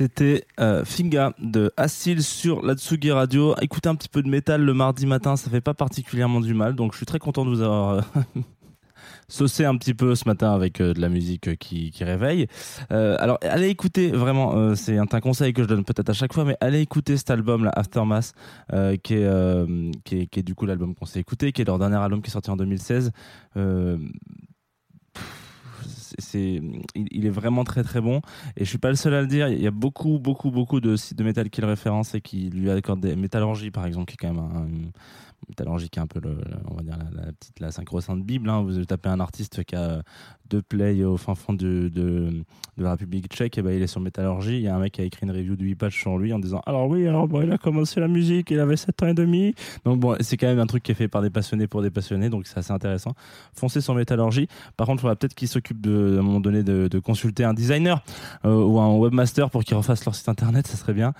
C'était 0.00 0.46
euh, 0.58 0.82
Finga 0.82 1.34
de 1.38 1.74
Assil 1.76 2.22
sur 2.22 2.64
la 2.64 2.72
Tsugi 2.72 3.10
Radio. 3.12 3.54
Écoutez 3.60 3.90
un 3.90 3.94
petit 3.94 4.08
peu 4.08 4.22
de 4.22 4.30
métal 4.30 4.62
le 4.62 4.72
mardi 4.72 5.04
matin, 5.04 5.36
ça 5.36 5.50
fait 5.50 5.60
pas 5.60 5.74
particulièrement 5.74 6.40
du 6.40 6.54
mal. 6.54 6.74
Donc 6.74 6.92
je 6.92 6.96
suis 6.96 7.04
très 7.04 7.18
content 7.18 7.44
de 7.44 7.50
vous 7.50 7.60
avoir 7.60 7.90
euh, 7.90 8.00
saucé 9.28 9.66
un 9.66 9.76
petit 9.76 9.92
peu 9.92 10.14
ce 10.14 10.26
matin 10.26 10.54
avec 10.54 10.80
euh, 10.80 10.94
de 10.94 11.02
la 11.02 11.10
musique 11.10 11.54
qui, 11.58 11.92
réveille. 12.00 12.46
Alors 12.88 13.36
allez 13.42 13.68
écouter 13.68 14.10
vraiment, 14.10 14.74
c'est 14.74 14.96
un, 14.96 15.04
conseil 15.04 15.52
que 15.52 15.64
je 15.64 15.68
donne 15.68 15.84
peut-être 15.84 16.08
à 16.08 16.14
chaque 16.14 16.32
fois, 16.32 16.46
mais 16.46 16.56
allez 16.62 16.80
écouter 16.80 17.18
cet 17.18 17.30
album, 17.30 17.64
là, 17.64 17.72
Aftermath, 17.76 18.32
qui, 19.02 19.14
est, 19.16 20.02
qui, 20.06 20.16
est, 20.16 20.26
qui 20.28 20.40
est 20.40 20.42
du 20.42 20.54
coup 20.54 20.64
l'album 20.64 20.94
qu'on 20.94 21.04
s'est 21.04 21.20
écouté, 21.20 21.52
qui 21.52 21.60
est 21.60 21.66
leur 21.66 21.78
dernier 21.78 21.96
album 21.96 22.22
qui 22.22 22.30
est 22.30 22.32
sorti 22.32 22.48
en 22.48 22.56
2016. 22.56 23.12
Euh, 23.58 23.98
c'est- 26.18 26.60
il, 26.94 27.26
est 27.26 27.30
vraiment 27.30 27.64
très 27.64 27.82
très 27.82 28.00
bon 28.00 28.20
et 28.56 28.64
je 28.64 28.68
suis 28.68 28.78
pas 28.78 28.90
le 28.90 28.96
seul 28.96 29.14
à 29.14 29.20
le 29.20 29.26
dire 29.26 29.48
il 29.48 29.60
y 29.60 29.66
a 29.66 29.70
beaucoup 29.70 30.18
beaucoup 30.18 30.50
beaucoup 30.50 30.80
de 30.80 30.96
sites 30.96 31.18
de 31.18 31.24
métal 31.24 31.50
qui 31.50 31.60
le 31.60 31.66
référencent 31.66 32.14
et 32.14 32.20
qui 32.20 32.50
lui 32.50 32.70
accordent 32.70 33.00
des 33.00 33.16
métallurgie 33.16 33.70
par 33.70 33.86
exemple 33.86 34.06
qui 34.06 34.14
est 34.14 34.28
quand 34.28 34.34
même 34.34 34.44
un, 34.44 34.68
métallurgie 35.48 35.88
qui 35.88 35.98
est 35.98 36.02
un 36.02 36.06
peu 36.06 36.20
on 36.66 36.74
va 36.74 36.82
dire 36.82 36.98
la, 37.12 37.32
petite 37.32 37.60
la 37.60 37.72
sacro-sainte 37.72 38.24
bible 38.24 38.48
hein. 38.50 38.62
vous 38.62 38.84
tapez 38.84 39.08
un 39.08 39.20
artiste 39.20 39.64
qui 39.64 39.76
a 39.76 40.02
deux 40.50 40.62
plays 40.62 41.02
au 41.04 41.16
fin 41.16 41.34
fond 41.34 41.52
de, 41.52 41.90
de, 41.94 42.30
de 42.76 42.82
la 42.82 42.92
République 42.92 43.28
tchèque 43.28 43.58
et 43.58 43.62
ben 43.62 43.72
il 43.72 43.82
est 43.82 43.86
sur 43.86 44.00
métallurgie 44.00 44.56
il 44.56 44.62
y 44.62 44.68
a 44.68 44.76
un 44.76 44.80
mec 44.80 44.92
qui 44.92 45.00
a 45.00 45.04
écrit 45.04 45.26
une 45.26 45.32
review 45.32 45.56
de 45.56 45.64
8 45.64 45.74
pages 45.76 45.98
sur 45.98 46.18
lui 46.18 46.32
en 46.32 46.38
disant 46.38 46.60
alors 46.66 46.88
oui 46.88 47.06
alors 47.06 47.28
bon, 47.28 47.42
il 47.42 47.52
a 47.52 47.58
commencé 47.58 48.00
la 48.00 48.08
musique 48.08 48.50
il 48.50 48.60
avait 48.60 48.76
7 48.76 49.02
ans 49.02 49.06
et 49.08 49.14
demi 49.14 49.54
donc 49.84 50.00
bon 50.00 50.16
c'est 50.20 50.36
quand 50.36 50.48
même 50.48 50.58
un 50.58 50.66
truc 50.66 50.82
qui 50.82 50.92
est 50.92 50.94
fait 50.94 51.08
par 51.08 51.22
des 51.22 51.30
passionnés 51.30 51.66
pour 51.66 51.82
des 51.82 51.90
passionnés 51.90 52.28
donc 52.28 52.46
c'est 52.46 52.58
assez 52.58 52.72
intéressant 52.72 53.14
foncez 53.54 53.80
sur 53.80 53.94
métallurgie 53.94 54.48
par 54.76 54.86
contre, 54.86 55.00
il 55.00 55.02
faudra 55.02 55.16
peut-être 55.16 55.34
qu'ils 55.34 55.48
s'occupent 55.48 55.80
de, 55.80 56.16
à 56.16 56.20
un 56.20 56.22
moment 56.22 56.40
donné 56.40 56.62
de, 56.62 56.88
de 56.88 56.98
consulter 56.98 57.44
un 57.44 57.54
designer 57.54 58.02
euh, 58.44 58.62
ou 58.62 58.78
un 58.80 58.96
webmaster 58.96 59.50
pour 59.50 59.64
qu'ils 59.64 59.76
refassent 59.76 60.04
leur 60.04 60.14
site 60.14 60.28
internet, 60.28 60.66
ça 60.66 60.76
serait 60.76 60.94
bien. 60.94 61.12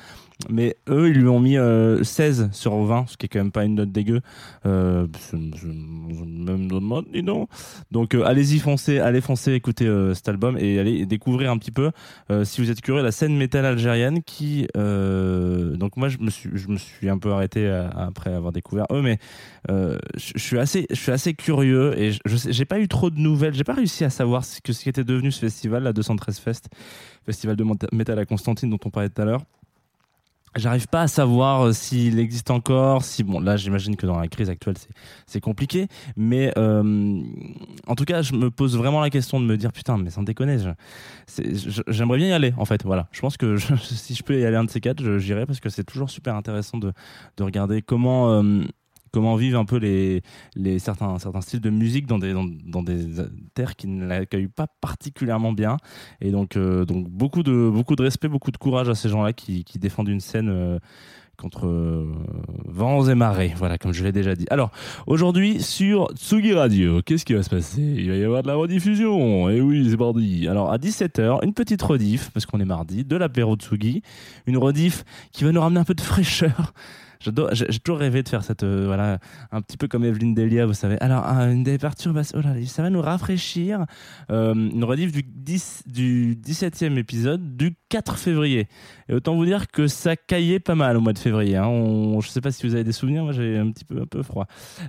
Mais 0.48 0.76
eux, 0.88 1.10
ils 1.10 1.18
lui 1.18 1.28
ont 1.28 1.40
mis 1.40 1.58
euh, 1.58 2.02
16 2.02 2.50
sur 2.52 2.74
20, 2.82 3.06
ce 3.08 3.16
qui 3.16 3.26
est 3.26 3.28
quand 3.28 3.40
même 3.40 3.52
pas 3.52 3.64
une 3.64 3.74
note 3.74 3.92
dégueu. 3.92 4.20
Euh, 4.64 5.06
je, 5.32 5.36
je, 5.36 5.66
je 5.66 6.24
me 6.24 6.68
demande, 6.68 7.06
dis 7.12 7.22
donc. 7.22 7.48
Donc 7.90 8.14
euh, 8.14 8.24
allez-y, 8.24 8.58
foncez, 8.58 8.98
allez 8.98 9.19
foncer, 9.20 9.52
écouter 9.52 9.86
euh, 9.86 10.14
cet 10.14 10.28
album 10.28 10.56
et 10.58 10.78
allez 10.78 11.06
découvrir 11.06 11.50
un 11.50 11.58
petit 11.58 11.70
peu, 11.70 11.90
euh, 12.30 12.44
si 12.44 12.60
vous 12.60 12.70
êtes 12.70 12.80
curieux, 12.80 13.02
la 13.02 13.12
scène 13.12 13.36
métal 13.36 13.64
algérienne 13.64 14.22
qui... 14.22 14.66
euh, 14.76 15.76
donc 15.76 15.96
moi, 15.96 16.08
je 16.08 16.18
me, 16.18 16.30
suis, 16.30 16.50
je 16.54 16.68
me 16.68 16.76
suis 16.76 17.08
un 17.08 17.18
peu 17.18 17.32
arrêté 17.32 17.68
après 17.96 18.32
avoir 18.32 18.52
découvert 18.52 18.86
eux, 18.92 19.02
mais 19.02 19.18
je, 19.68 20.32
suis 20.36 20.58
assez, 20.58 20.86
je 20.90 20.96
suis 20.96 21.12
assez 21.12 21.34
curieux 21.34 21.98
et 21.98 22.12
je, 22.12 22.18
j'ai 22.24 22.64
pas 22.64 22.80
eu 22.80 22.88
trop 22.88 23.10
de 23.10 23.18
nouvelles. 23.18 23.54
J'ai 23.54 23.64
pas 23.64 23.74
réussi 23.74 24.04
à 24.04 24.10
savoir 24.10 24.44
ce 24.44 24.60
que 24.60 24.72
ce 24.72 24.82
qui 24.82 24.88
était 24.88 25.04
devenu 25.04 25.30
ce 25.32 25.40
festival, 25.40 25.82
la 25.82 25.92
213 25.92 26.38
Fest, 26.38 26.68
festival 27.24 27.56
de 27.56 27.64
métal 27.92 28.18
à 28.18 28.24
Constantine 28.24 28.70
dont 28.70 28.78
on 28.84 28.90
parlait 28.90 29.08
tout 29.08 29.22
à 29.22 29.24
l'heure. 29.24 29.42
J'arrive 30.56 30.88
pas 30.88 31.02
à 31.02 31.06
savoir 31.06 31.66
euh, 31.66 31.72
s'il 31.72 32.18
existe 32.18 32.50
encore, 32.50 33.04
si 33.04 33.22
bon 33.22 33.38
là 33.38 33.56
j'imagine 33.56 33.94
que 33.94 34.04
dans 34.04 34.18
la 34.18 34.26
crise 34.26 34.50
actuelle 34.50 34.74
c'est 35.26 35.40
compliqué, 35.40 35.86
mais 36.16 36.52
euh, 36.58 37.22
en 37.86 37.94
tout 37.94 38.04
cas 38.04 38.22
je 38.22 38.34
me 38.34 38.50
pose 38.50 38.76
vraiment 38.76 39.00
la 39.00 39.10
question 39.10 39.38
de 39.38 39.46
me 39.46 39.56
dire 39.56 39.72
putain 39.72 39.96
mais 39.96 40.10
sans 40.10 40.24
déconner, 40.24 40.58
j'aimerais 41.86 42.18
bien 42.18 42.28
y 42.28 42.32
aller 42.32 42.52
en 42.56 42.64
fait 42.64 42.82
voilà. 42.84 43.08
Je 43.12 43.20
pense 43.20 43.36
que 43.36 43.56
si 43.80 44.14
je 44.16 44.24
peux 44.24 44.40
y 44.40 44.44
aller 44.44 44.56
un 44.56 44.64
de 44.64 44.70
ces 44.70 44.80
quatre, 44.80 45.18
j'irai 45.18 45.46
parce 45.46 45.60
que 45.60 45.68
c'est 45.68 45.84
toujours 45.84 46.10
super 46.10 46.34
intéressant 46.34 46.78
de 46.78 46.92
de 47.36 47.44
regarder 47.44 47.80
comment 47.80 48.32
euh, 48.32 48.64
comment 49.12 49.36
vivent 49.36 49.56
un 49.56 49.64
peu 49.64 49.76
les, 49.76 50.22
certains, 50.78 51.18
styles 51.40 51.60
de 51.60 51.70
musique 51.70 52.06
dans 52.06 52.18
des, 52.18 52.34
terres 53.54 53.76
qui 53.76 53.86
ne 53.86 54.06
l'accueillent 54.06 54.48
pas 54.48 54.66
particulièrement 54.80 55.52
bien. 55.52 55.76
Et 56.20 56.30
donc, 56.30 56.56
euh, 56.56 56.84
beaucoup, 56.88 57.42
de, 57.42 58.02
respect, 58.02 58.28
beaucoup 58.28 58.50
de 58.50 58.56
courage 58.56 58.88
à 58.88 58.94
ces 58.94 59.08
gens-là 59.08 59.32
qui, 59.32 59.64
défendent 59.78 60.08
une 60.08 60.20
scène 60.20 60.50
euh, 60.50 60.78
contre 61.40 61.66
euh, 61.66 62.12
vents 62.66 63.08
et 63.08 63.14
marées. 63.14 63.54
Voilà, 63.56 63.78
comme 63.78 63.92
je 63.92 64.04
l'ai 64.04 64.12
déjà 64.12 64.34
dit. 64.34 64.46
Alors, 64.50 64.70
aujourd'hui, 65.06 65.62
sur 65.62 66.10
Tsugi 66.14 66.52
Radio, 66.52 67.00
qu'est-ce 67.02 67.24
qui 67.24 67.32
va 67.32 67.42
se 67.42 67.50
passer? 67.50 67.80
Il 67.80 68.10
va 68.10 68.16
y 68.16 68.24
avoir 68.24 68.42
de 68.42 68.48
la 68.48 68.54
rediffusion. 68.54 69.48
Et 69.48 69.60
oui, 69.60 69.86
c'est 69.90 69.98
mardi. 69.98 70.46
Alors, 70.48 70.70
à 70.70 70.76
17h, 70.76 71.44
une 71.44 71.54
petite 71.54 71.82
rediff, 71.82 72.30
parce 72.30 72.46
qu'on 72.46 72.60
est 72.60 72.66
mardi, 72.66 73.04
de 73.04 73.16
l'apéro 73.16 73.56
Tsugi. 73.56 74.02
Une 74.46 74.58
rediff 74.58 75.04
qui 75.32 75.44
va 75.44 75.52
nous 75.52 75.60
ramener 75.60 75.80
un 75.80 75.84
peu 75.84 75.94
de 75.94 76.00
fraîcheur. 76.00 76.74
J'ai 77.20 77.78
toujours 77.80 77.98
rêvé 77.98 78.22
de 78.22 78.28
faire 78.28 78.42
cette, 78.42 78.62
euh, 78.62 78.84
voilà, 78.86 79.18
un 79.52 79.60
petit 79.60 79.76
peu 79.76 79.88
comme 79.88 80.04
Evelyne 80.04 80.34
Delia, 80.34 80.64
vous 80.64 80.72
savez. 80.72 80.98
Alors, 81.00 81.26
euh, 81.28 81.52
une 81.52 81.62
des 81.62 81.76
perturbations, 81.76 82.40
oh 82.42 82.64
ça 82.66 82.82
va 82.82 82.88
nous 82.88 83.02
rafraîchir. 83.02 83.84
Euh, 84.30 84.54
une 84.54 84.82
rediff 84.84 85.12
du, 85.12 85.22
10, 85.22 85.82
du 85.86 86.34
17e 86.42 86.96
épisode 86.96 87.58
du 87.58 87.76
4 87.90 88.16
février. 88.16 88.68
Et 89.10 89.14
autant 89.14 89.36
vous 89.36 89.44
dire 89.44 89.68
que 89.68 89.86
ça 89.86 90.16
caillait 90.16 90.60
pas 90.60 90.74
mal 90.74 90.96
au 90.96 91.02
mois 91.02 91.12
de 91.12 91.18
février. 91.18 91.56
Hein. 91.56 91.66
On, 91.66 92.22
je 92.22 92.28
sais 92.30 92.40
pas 92.40 92.52
si 92.52 92.66
vous 92.66 92.74
avez 92.74 92.84
des 92.84 92.92
souvenirs, 92.92 93.24
moi 93.24 93.32
j'ai 93.32 93.58
un 93.58 93.70
petit 93.70 93.84
peu, 93.84 94.00
un 94.00 94.06
peu 94.06 94.22
froid. 94.22 94.46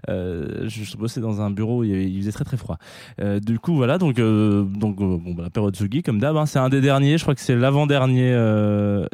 Euh, 0.07 0.69
je, 0.69 0.95
bossais 0.95 1.19
dans 1.19 1.41
un 1.41 1.51
bureau 1.51 1.79
où 1.79 1.83
il, 1.83 2.17
faisait 2.21 2.31
très 2.31 2.45
très 2.45 2.57
froid. 2.57 2.77
Euh, 3.19 3.41
du 3.41 3.59
coup, 3.59 3.75
voilà, 3.75 3.97
donc, 3.97 4.15
donc 4.15 4.95
bon, 4.95 5.33
bah, 5.33 5.43
la 5.43 5.49
période 5.49 5.75
comme 6.05 6.19
d'hab, 6.19 6.37
hein, 6.37 6.45
c'est 6.45 6.59
un 6.59 6.69
des 6.69 6.79
derniers, 6.79 7.17
je 7.17 7.23
crois 7.23 7.35
que 7.35 7.41
c'est 7.41 7.57
l'avant-dernier. 7.57 8.31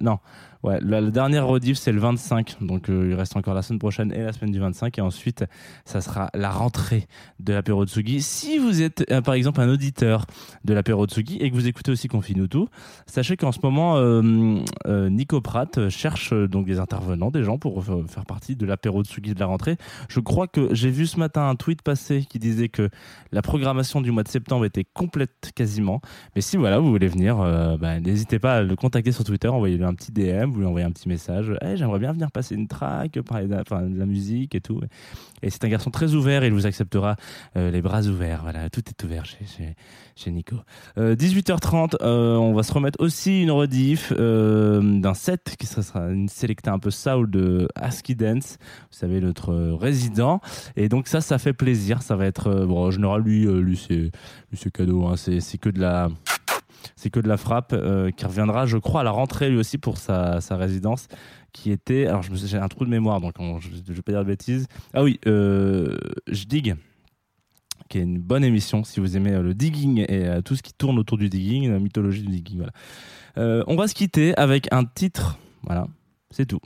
non. 0.02 0.20
Ouais, 0.64 0.80
la, 0.82 1.02
dernière 1.02 1.46
rediff 1.46 1.78
c'est 1.78 1.92
le 1.92 2.00
25, 2.00 2.58
donc 2.62 2.90
euh, 2.90 3.10
il 3.10 3.14
reste 3.14 3.36
encore 3.38 3.54
la 3.54 3.62
semaine 3.62 3.80
prochaine 3.80 4.12
et 4.12 4.24
la 4.24 4.34
semaine 4.34 4.52
du 4.52 4.60
25, 4.60 4.98
et 4.98 5.02
ensuite 5.02 5.46
ça 5.86 6.02
sera 6.02 6.30
la 6.34 6.50
rentrée 6.50 7.08
de 7.40 7.54
l'apéro 7.54 7.86
Tsugi. 7.86 8.22
Si 8.22 8.58
vous 8.58 8.82
êtes 8.82 9.06
euh, 9.12 9.22
par 9.22 9.36
exemple 9.36 9.62
un 9.62 9.70
auditeur 9.70 10.26
de 10.66 10.74
l'apéro 10.74 11.06
Tsugi 11.06 11.38
et 11.38 11.52
que 11.52 11.56
vous 11.56 11.68
écoutez 11.68 11.92
aussi 11.92 12.08
Confine 12.08 12.48
sachez 13.06 13.38
qu'en 13.38 13.52
ce 13.52 13.60
moment 13.62 13.98
euh, 13.98 15.10
Nico 15.10 15.42
Pratt 15.42 15.90
cherche 15.90 16.34
donc 16.34 16.66
des 16.66 16.80
intervenants, 16.80 17.32
des 17.32 17.44
gens 17.44 17.58
pour 17.58 17.84
faire 17.84 18.26
partie 18.26 18.56
de 18.56 18.66
l'apéro 18.66 19.04
Tsugi 19.04 19.34
de 19.34 19.40
la 19.40 19.46
rentrée. 19.46 19.78
Je 20.10 20.20
crois 20.20 20.48
que 20.48 20.74
j'ai 20.74 20.90
vu 20.90 21.06
ce 21.06 21.20
matin 21.20 21.50
un 21.50 21.56
tweet 21.56 21.82
passer 21.82 22.26
qui 22.28 22.40
disait 22.40 22.70
que 22.70 22.90
la 23.32 23.42
programmation 23.42 24.02
du 24.02 24.12
mois 24.12 24.24
de 24.24 24.28
septembre 24.28 24.66
était 24.66 24.86
complète 24.86 25.52
quasiment. 25.56 26.02
Mais 26.36 26.42
si 26.42 26.58
voilà, 26.58 26.80
vous 26.80 26.90
voulez 26.90 27.08
venir, 27.08 27.38
bah, 27.80 28.00
n'hésitez 28.00 28.40
pas 28.40 28.58
à 28.58 28.62
le 28.62 28.76
contacter 28.76 29.12
sur 29.12 29.24
Twitter, 29.24 29.48
envoyez-lui 29.48 29.86
un 29.86 29.94
petit 29.94 30.12
DM 30.12 30.47
Vous 30.52 30.60
lui 30.60 30.66
envoyez 30.66 30.86
un 30.86 30.92
petit 30.92 31.08
message. 31.10 31.52
Hey, 31.62 31.78
j'aimerais 31.78 32.00
bien 32.00 32.12
venir 32.14 32.32
passer 32.32 32.56
une 32.56 32.68
track, 32.68 33.20
parler 33.22 33.48
de, 33.48 33.56
la- 34.00 34.06
musique 34.06 34.56
et 34.56 34.62
tout. 34.62 34.82
Et 35.42 35.50
c'est 35.50 35.64
un 35.66 35.70
garçon 35.70 35.92
très 35.92 36.14
ouvert. 36.14 36.44
Il 36.44 36.54
vous 36.54 36.66
acceptera 36.66 37.16
euh, 37.56 37.70
les 37.72 37.82
bras 37.82 38.02
ouverts. 38.04 38.42
Voilà, 38.44 38.70
tout 38.70 38.82
est 38.88 39.04
ouvert 39.04 39.24
chez, 39.26 40.32
Nico. 40.32 40.56
Euh, 40.98 41.16
18h30, 41.16 41.96
euh, 42.02 42.36
on 42.36 42.54
va 42.54 42.64
se 42.64 42.74
remettre 42.74 43.00
aussi 43.02 43.44
une 43.44 43.52
rediff 43.52 44.12
euh, 44.18 44.82
d'un 45.00 45.14
set 45.14 45.56
qui 45.60 45.68
sera- 45.68 46.08
une 46.10 46.28
sélecta 46.30 46.74
un 46.74 46.80
peu 46.80 46.90
soul 46.92 47.30
de 47.30 47.68
Aski 47.76 48.16
Dance. 48.16 48.58
Vous 48.92 48.98
savez, 48.98 49.22
notre 49.22 49.52
euh, 49.54 49.76
résident. 49.76 50.42
Et 50.76 50.90
donc 50.90 51.08
ça, 51.08 51.22
ça 51.22 51.38
fait 51.38 51.54
plaisir. 51.54 52.02
Ça 52.02 52.16
va 52.16 52.26
être, 52.26 52.48
euh, 52.48 52.66
bon, 52.66 52.86
en 52.86 52.92
général, 52.92 53.22
lui, 53.22 53.46
euh, 53.46 53.60
lui 53.60 53.78
c'est, 53.78 54.72
cadeau. 54.72 55.06
Hein. 55.06 55.16
C'est 55.18 55.58
que 55.58 55.70
de 55.70 55.80
la, 55.80 56.10
c'est 56.98 57.12
que 57.12 57.20
de 57.22 57.30
la 57.30 57.38
frappe 57.38 57.72
euh, 57.74 58.10
qui 58.12 58.26
reviendra, 58.26 58.66
je 58.66 58.78
crois, 58.78 59.02
à 59.02 59.04
la 59.04 59.12
rentrée 59.12 59.50
lui 59.50 59.58
aussi 59.58 59.78
pour 59.78 59.98
sa, 59.98 60.40
résidence, 60.52 61.08
qui 61.54 61.72
était, 61.72 62.08
alors 62.08 62.24
j'ai 62.24 62.58
un 62.58 62.68
trou 62.68 62.84
de 62.84 62.90
mémoire, 62.90 63.22
donc 63.22 63.36
on- 63.40 63.60
je, 63.60 63.70
je 63.70 63.94
vais 63.94 64.02
pas 64.02 64.12
dire 64.12 64.22
de 64.22 64.28
bêtises. 64.28 64.68
Ah 64.94 65.04
oui, 65.04 65.20
euh, 65.28 65.96
je 66.28 66.44
digue 66.46 66.76
qui 67.88 68.00
est 68.00 68.02
une 68.02 68.20
bonne 68.20 68.44
émission 68.44 68.84
si 68.84 69.00
vous 69.00 69.16
aimez 69.16 69.32
euh, 69.32 69.42
le 69.42 69.54
digging 69.54 70.04
et 70.10 70.42
tout 70.44 70.58
ce 70.58 70.64
qui 70.64 70.74
tourne 70.74 71.00
autour 71.00 71.18
du 71.18 71.30
digging, 71.30 71.72
la 71.72 71.80
mythologie 71.80 72.24
du 72.24 72.32
digging. 72.32 72.66
On 73.38 73.76
va 73.76 73.88
se 73.88 73.94
quitter 73.94 74.36
avec 74.36 74.68
un 74.74 74.84
titre. 74.84 75.38
Voilà, 75.64 75.88
c'est 76.32 76.48
tout. 76.48 76.60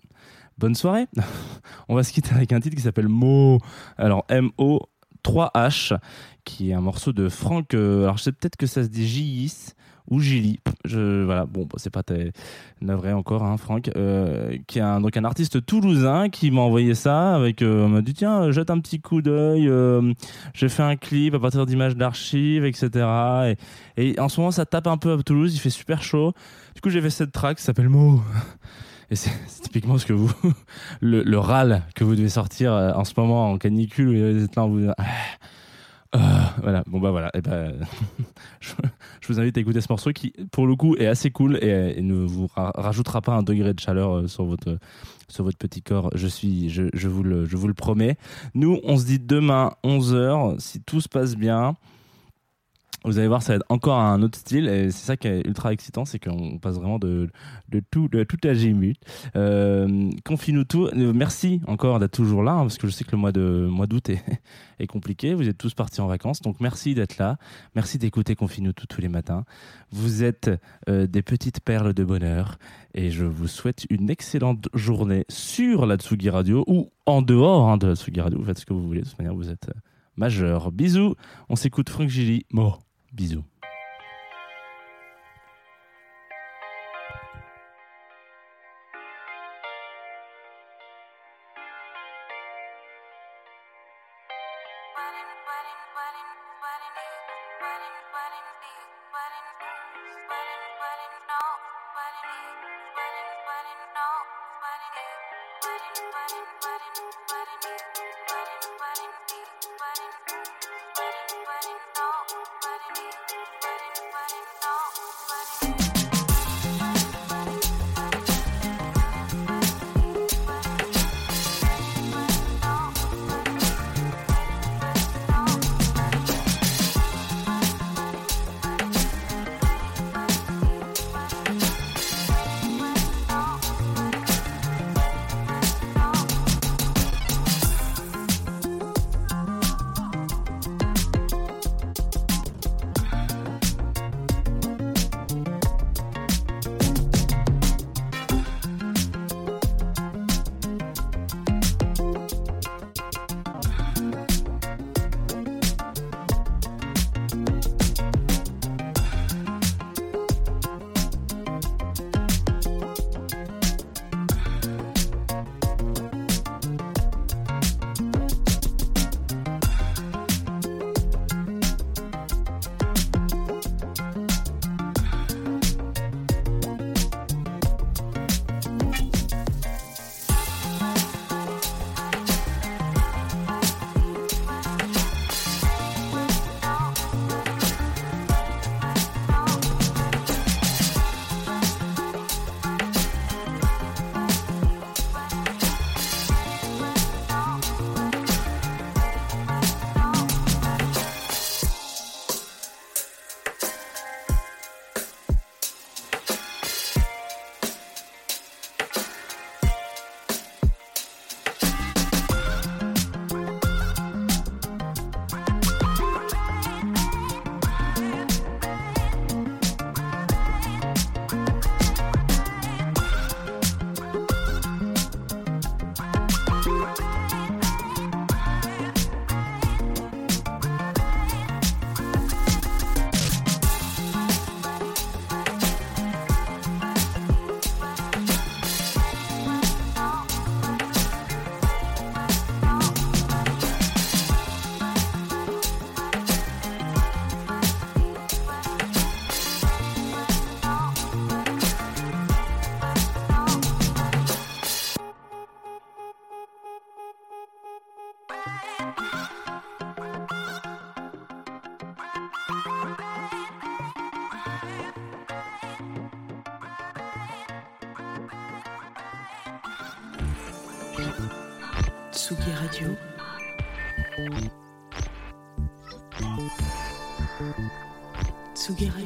Bonne 0.58 0.74
soirée. 0.74 1.06
on 1.89 1.96
va 1.96 2.04
se 2.04 2.13
quitter 2.13 2.34
avec 2.34 2.54
un 2.54 2.60
titre 2.62 2.76
qui 2.76 2.82
s'appelle 2.82 3.10
Mo. 3.10 3.60
Alors 3.98 4.26
M-O 4.30 4.82
3H, 5.24 6.00
qui 6.46 6.72
est 6.72 6.74
un 6.74 6.82
morceau 6.82 7.12
de 7.13 7.30
Franck. 7.30 7.74
alors 7.74 8.17
je 8.17 8.24
sais 8.24 8.32
peut-être 8.32 8.56
que 8.56 8.65
ça 8.65 8.84
se 8.84 8.88
dit 8.88 9.06
J-I-S 9.06 9.76
ou 10.10 10.20
Gilly. 10.20 10.60
Je, 10.86 11.24
voilà, 11.24 11.46
bon, 11.46 11.64
bah, 11.64 11.76
c'est 11.78 11.90
pas 11.90 12.04
navré 12.82 13.14
encore, 13.14 13.44
hein, 13.44 13.58
Franck, 13.58 13.90
euh, 13.96 14.58
qui 14.68 14.80
est 14.80 14.82
un, 14.82 15.02
donc 15.02 15.16
un 15.18 15.24
artiste 15.24 15.66
toulousain 15.66 16.30
qui 16.30 16.52
m'a 16.52 16.62
envoyé 16.62 16.96
ça 16.96 17.36
avec, 17.36 17.62
euh, 17.62 17.88
m'a 17.88 18.02
dit 18.02 18.14
tiens, 18.14 18.52
jette 18.52 18.70
un 18.70 18.80
petit 18.80 19.00
coup 19.00 19.22
d'œil. 19.22 19.68
euh, 19.68 20.14
j'ai 20.54 20.70
fait 20.70 20.84
un 20.84 20.96
clip 20.96 21.34
à 21.36 21.40
partir 21.40 21.66
d'images 21.66 21.96
d'archives, 21.96 22.66
etc. 22.66 23.56
Et, 23.98 24.20
en 24.20 24.30
ce 24.30 24.40
moment, 24.40 24.52
ça 24.52 24.66
tape 24.66 24.88
un 24.88 24.98
peu 24.98 25.14
à 25.14 25.18
Toulouse, 25.24 25.54
il 25.54 25.60
fait 25.60 25.70
super 25.70 26.02
chaud. 26.02 26.34
Du 26.76 26.82
coup, 26.82 26.90
j'ai 26.90 27.02
fait 27.02 27.10
cette 27.10 27.32
track 27.32 27.58
qui 27.58 27.64
s'appelle 27.64 27.90
Mo. 27.90 28.22
Et 29.12 29.16
c'est 29.16 29.32
typiquement 29.62 29.98
ce 29.98 30.06
que 30.06 30.14
vous, 30.14 30.32
le, 31.02 31.22
le 31.24 31.38
râle 31.38 31.84
que 31.96 32.06
vous 32.06 32.16
devez 32.16 32.30
sortir 32.30 32.72
euh, 32.72 32.94
en 32.94 33.04
ce 33.04 33.14
moment 33.18 33.52
en 33.52 33.58
canicule, 33.58 34.08
vous 34.08 34.44
êtes 34.46 34.56
là, 34.56 34.66
vous, 34.66 34.90
ah, 34.98 35.04
ah, 36.13 36.56
voilà, 36.62 36.84
bon 36.88 37.00
bah 37.00 37.12
voilà, 37.12 37.32
et 37.34 37.41
ben, 37.41 37.74
je, 38.60 38.74
vous 39.30 39.39
invite 39.39 39.58
à 39.58 39.62
écouter 39.62 39.80
ce 39.80 39.88
morceau 39.89 40.12
qui, 40.12 40.34
pour 40.52 40.67
le 40.67 40.76
coup, 40.76 40.95
est 40.97 41.06
assez 41.08 41.32
cool 41.32 41.58
et, 41.63 42.02
ne 42.02 42.15
vous 42.26 42.47
ra- 42.54 42.74
rajoutera 42.76 43.21
pas 43.21 43.34
un 43.34 43.43
degré 43.43 43.74
de 43.74 43.80
chaleur 43.80 44.17
euh, 44.17 44.28
sur 44.28 44.43
votre, 44.43 44.78
sur 45.30 45.45
votre 45.45 45.58
petit 45.58 45.82
corps. 45.82 46.10
Je 46.13 46.28
suis, 46.28 46.69
je, 46.69 46.84
je 46.93 47.08
vous 47.08 47.24
le, 47.24 47.45
je 47.45 47.56
vous 47.56 47.67
le 47.67 47.74
promets. 47.74 48.17
Nous, 48.56 48.80
on 48.84 48.97
se 48.97 49.06
dit 49.06 49.19
demain 49.19 49.71
11h, 49.86 50.60
si 50.60 50.82
tout 50.82 51.00
se 51.00 51.08
passe 51.08 51.36
bien. 51.36 51.76
Vous 53.04 53.18
allez 53.18 53.28
voir, 53.28 53.42
ça 53.42 53.54
va 53.54 53.56
être 53.56 53.66
encore 53.70 53.98
un 53.98 54.22
autre 54.22 54.38
style 54.38 54.68
et 54.68 54.92
c'est 54.92 55.06
ça 55.06 55.18
qui 55.18 55.28
est 55.28 55.42
ultra 55.48 55.74
excitant, 55.74 56.06
c'est 56.06 56.20
qu'on 56.20 56.60
passe 56.60 56.76
vraiment 56.76 57.00
de, 57.00 57.32
tout, 57.90 58.08
de 58.08 58.24
tout 58.24 58.38
à. 58.44 58.50
Euh, 59.36 60.10
Confie-nous 60.24 60.66
tout. 60.66 60.86
Euh, 60.86 61.12
Merci 61.12 61.62
encore 61.66 62.00
d'être 62.00 62.12
toujours 62.12 62.44
là, 62.44 62.54
hein, 62.54 62.62
parce 62.62 62.78
que 62.78 62.86
je 62.86 62.92
sais 62.92 63.04
que 63.04 63.12
le 63.12 63.18
mois 63.18 63.32
de 63.32 63.66
mois 63.68 63.88
d'août 63.88 64.08
est, 64.80 64.88
compliqué. 64.88 65.34
Vous 65.34 65.50
êtes 65.50 65.58
tous 65.58 65.74
partis 65.74 66.00
en 66.00 66.06
vacances, 66.06 66.42
donc 66.42 66.60
merci 66.60 66.94
d'être 66.94 67.18
là. 67.18 67.38
Merci 67.74 67.98
d'écouter 67.98 68.36
Confie-nous 68.36 68.74
tout 68.74 68.86
tous 68.86 69.02
les 69.02 69.10
matins. 69.10 69.46
Vous 69.92 70.24
êtes 70.24 70.52
euh, 70.88 71.08
des 71.08 71.24
petites 71.24 71.60
perles 71.60 71.96
de 71.96 72.04
bonheur 72.04 72.60
et 72.94 73.10
je 73.10 73.26
vous 73.26 73.48
souhaite 73.48 73.88
une 73.90 74.12
excellente 74.12 74.70
journée 74.76 75.26
sur 75.28 75.88
la 75.88 75.96
Tsugi 75.98 76.30
Radio 76.30 76.64
ou 76.68 76.92
en 77.08 77.24
dehors 77.24 77.68
hein, 77.68 77.78
de 77.78 77.88
la 77.88 77.96
Tsugi 77.96 78.22
Radio. 78.22 78.38
Vous 78.38 78.46
faites 78.46 78.60
ce 78.60 78.66
que 78.68 78.74
vous 78.74 78.86
voulez. 78.86 79.02
De 79.02 79.08
toute 79.08 79.18
manière, 79.18 79.34
vous 79.34 79.50
êtes 79.50 79.70
euh, 79.70 79.80
majeur. 80.18 80.72
Bisous. 80.72 81.16
On 81.50 81.56
s'écoute 81.56 81.90
Franck 81.90 82.10
Gilly. 82.10 82.46
Mo. 82.52 82.76
Bisous. 83.12 83.51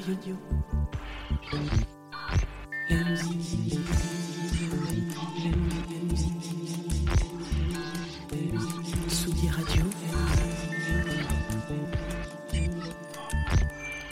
Radio. 0.07 0.37
La 2.89 3.03
musique. 3.03 3.79
Radio. 9.49 9.83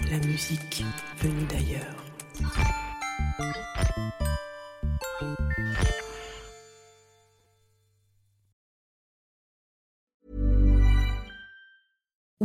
La 0.09 0.17
musique 0.25 0.83
venue 1.21 1.45
d'ailleurs. 1.45 2.12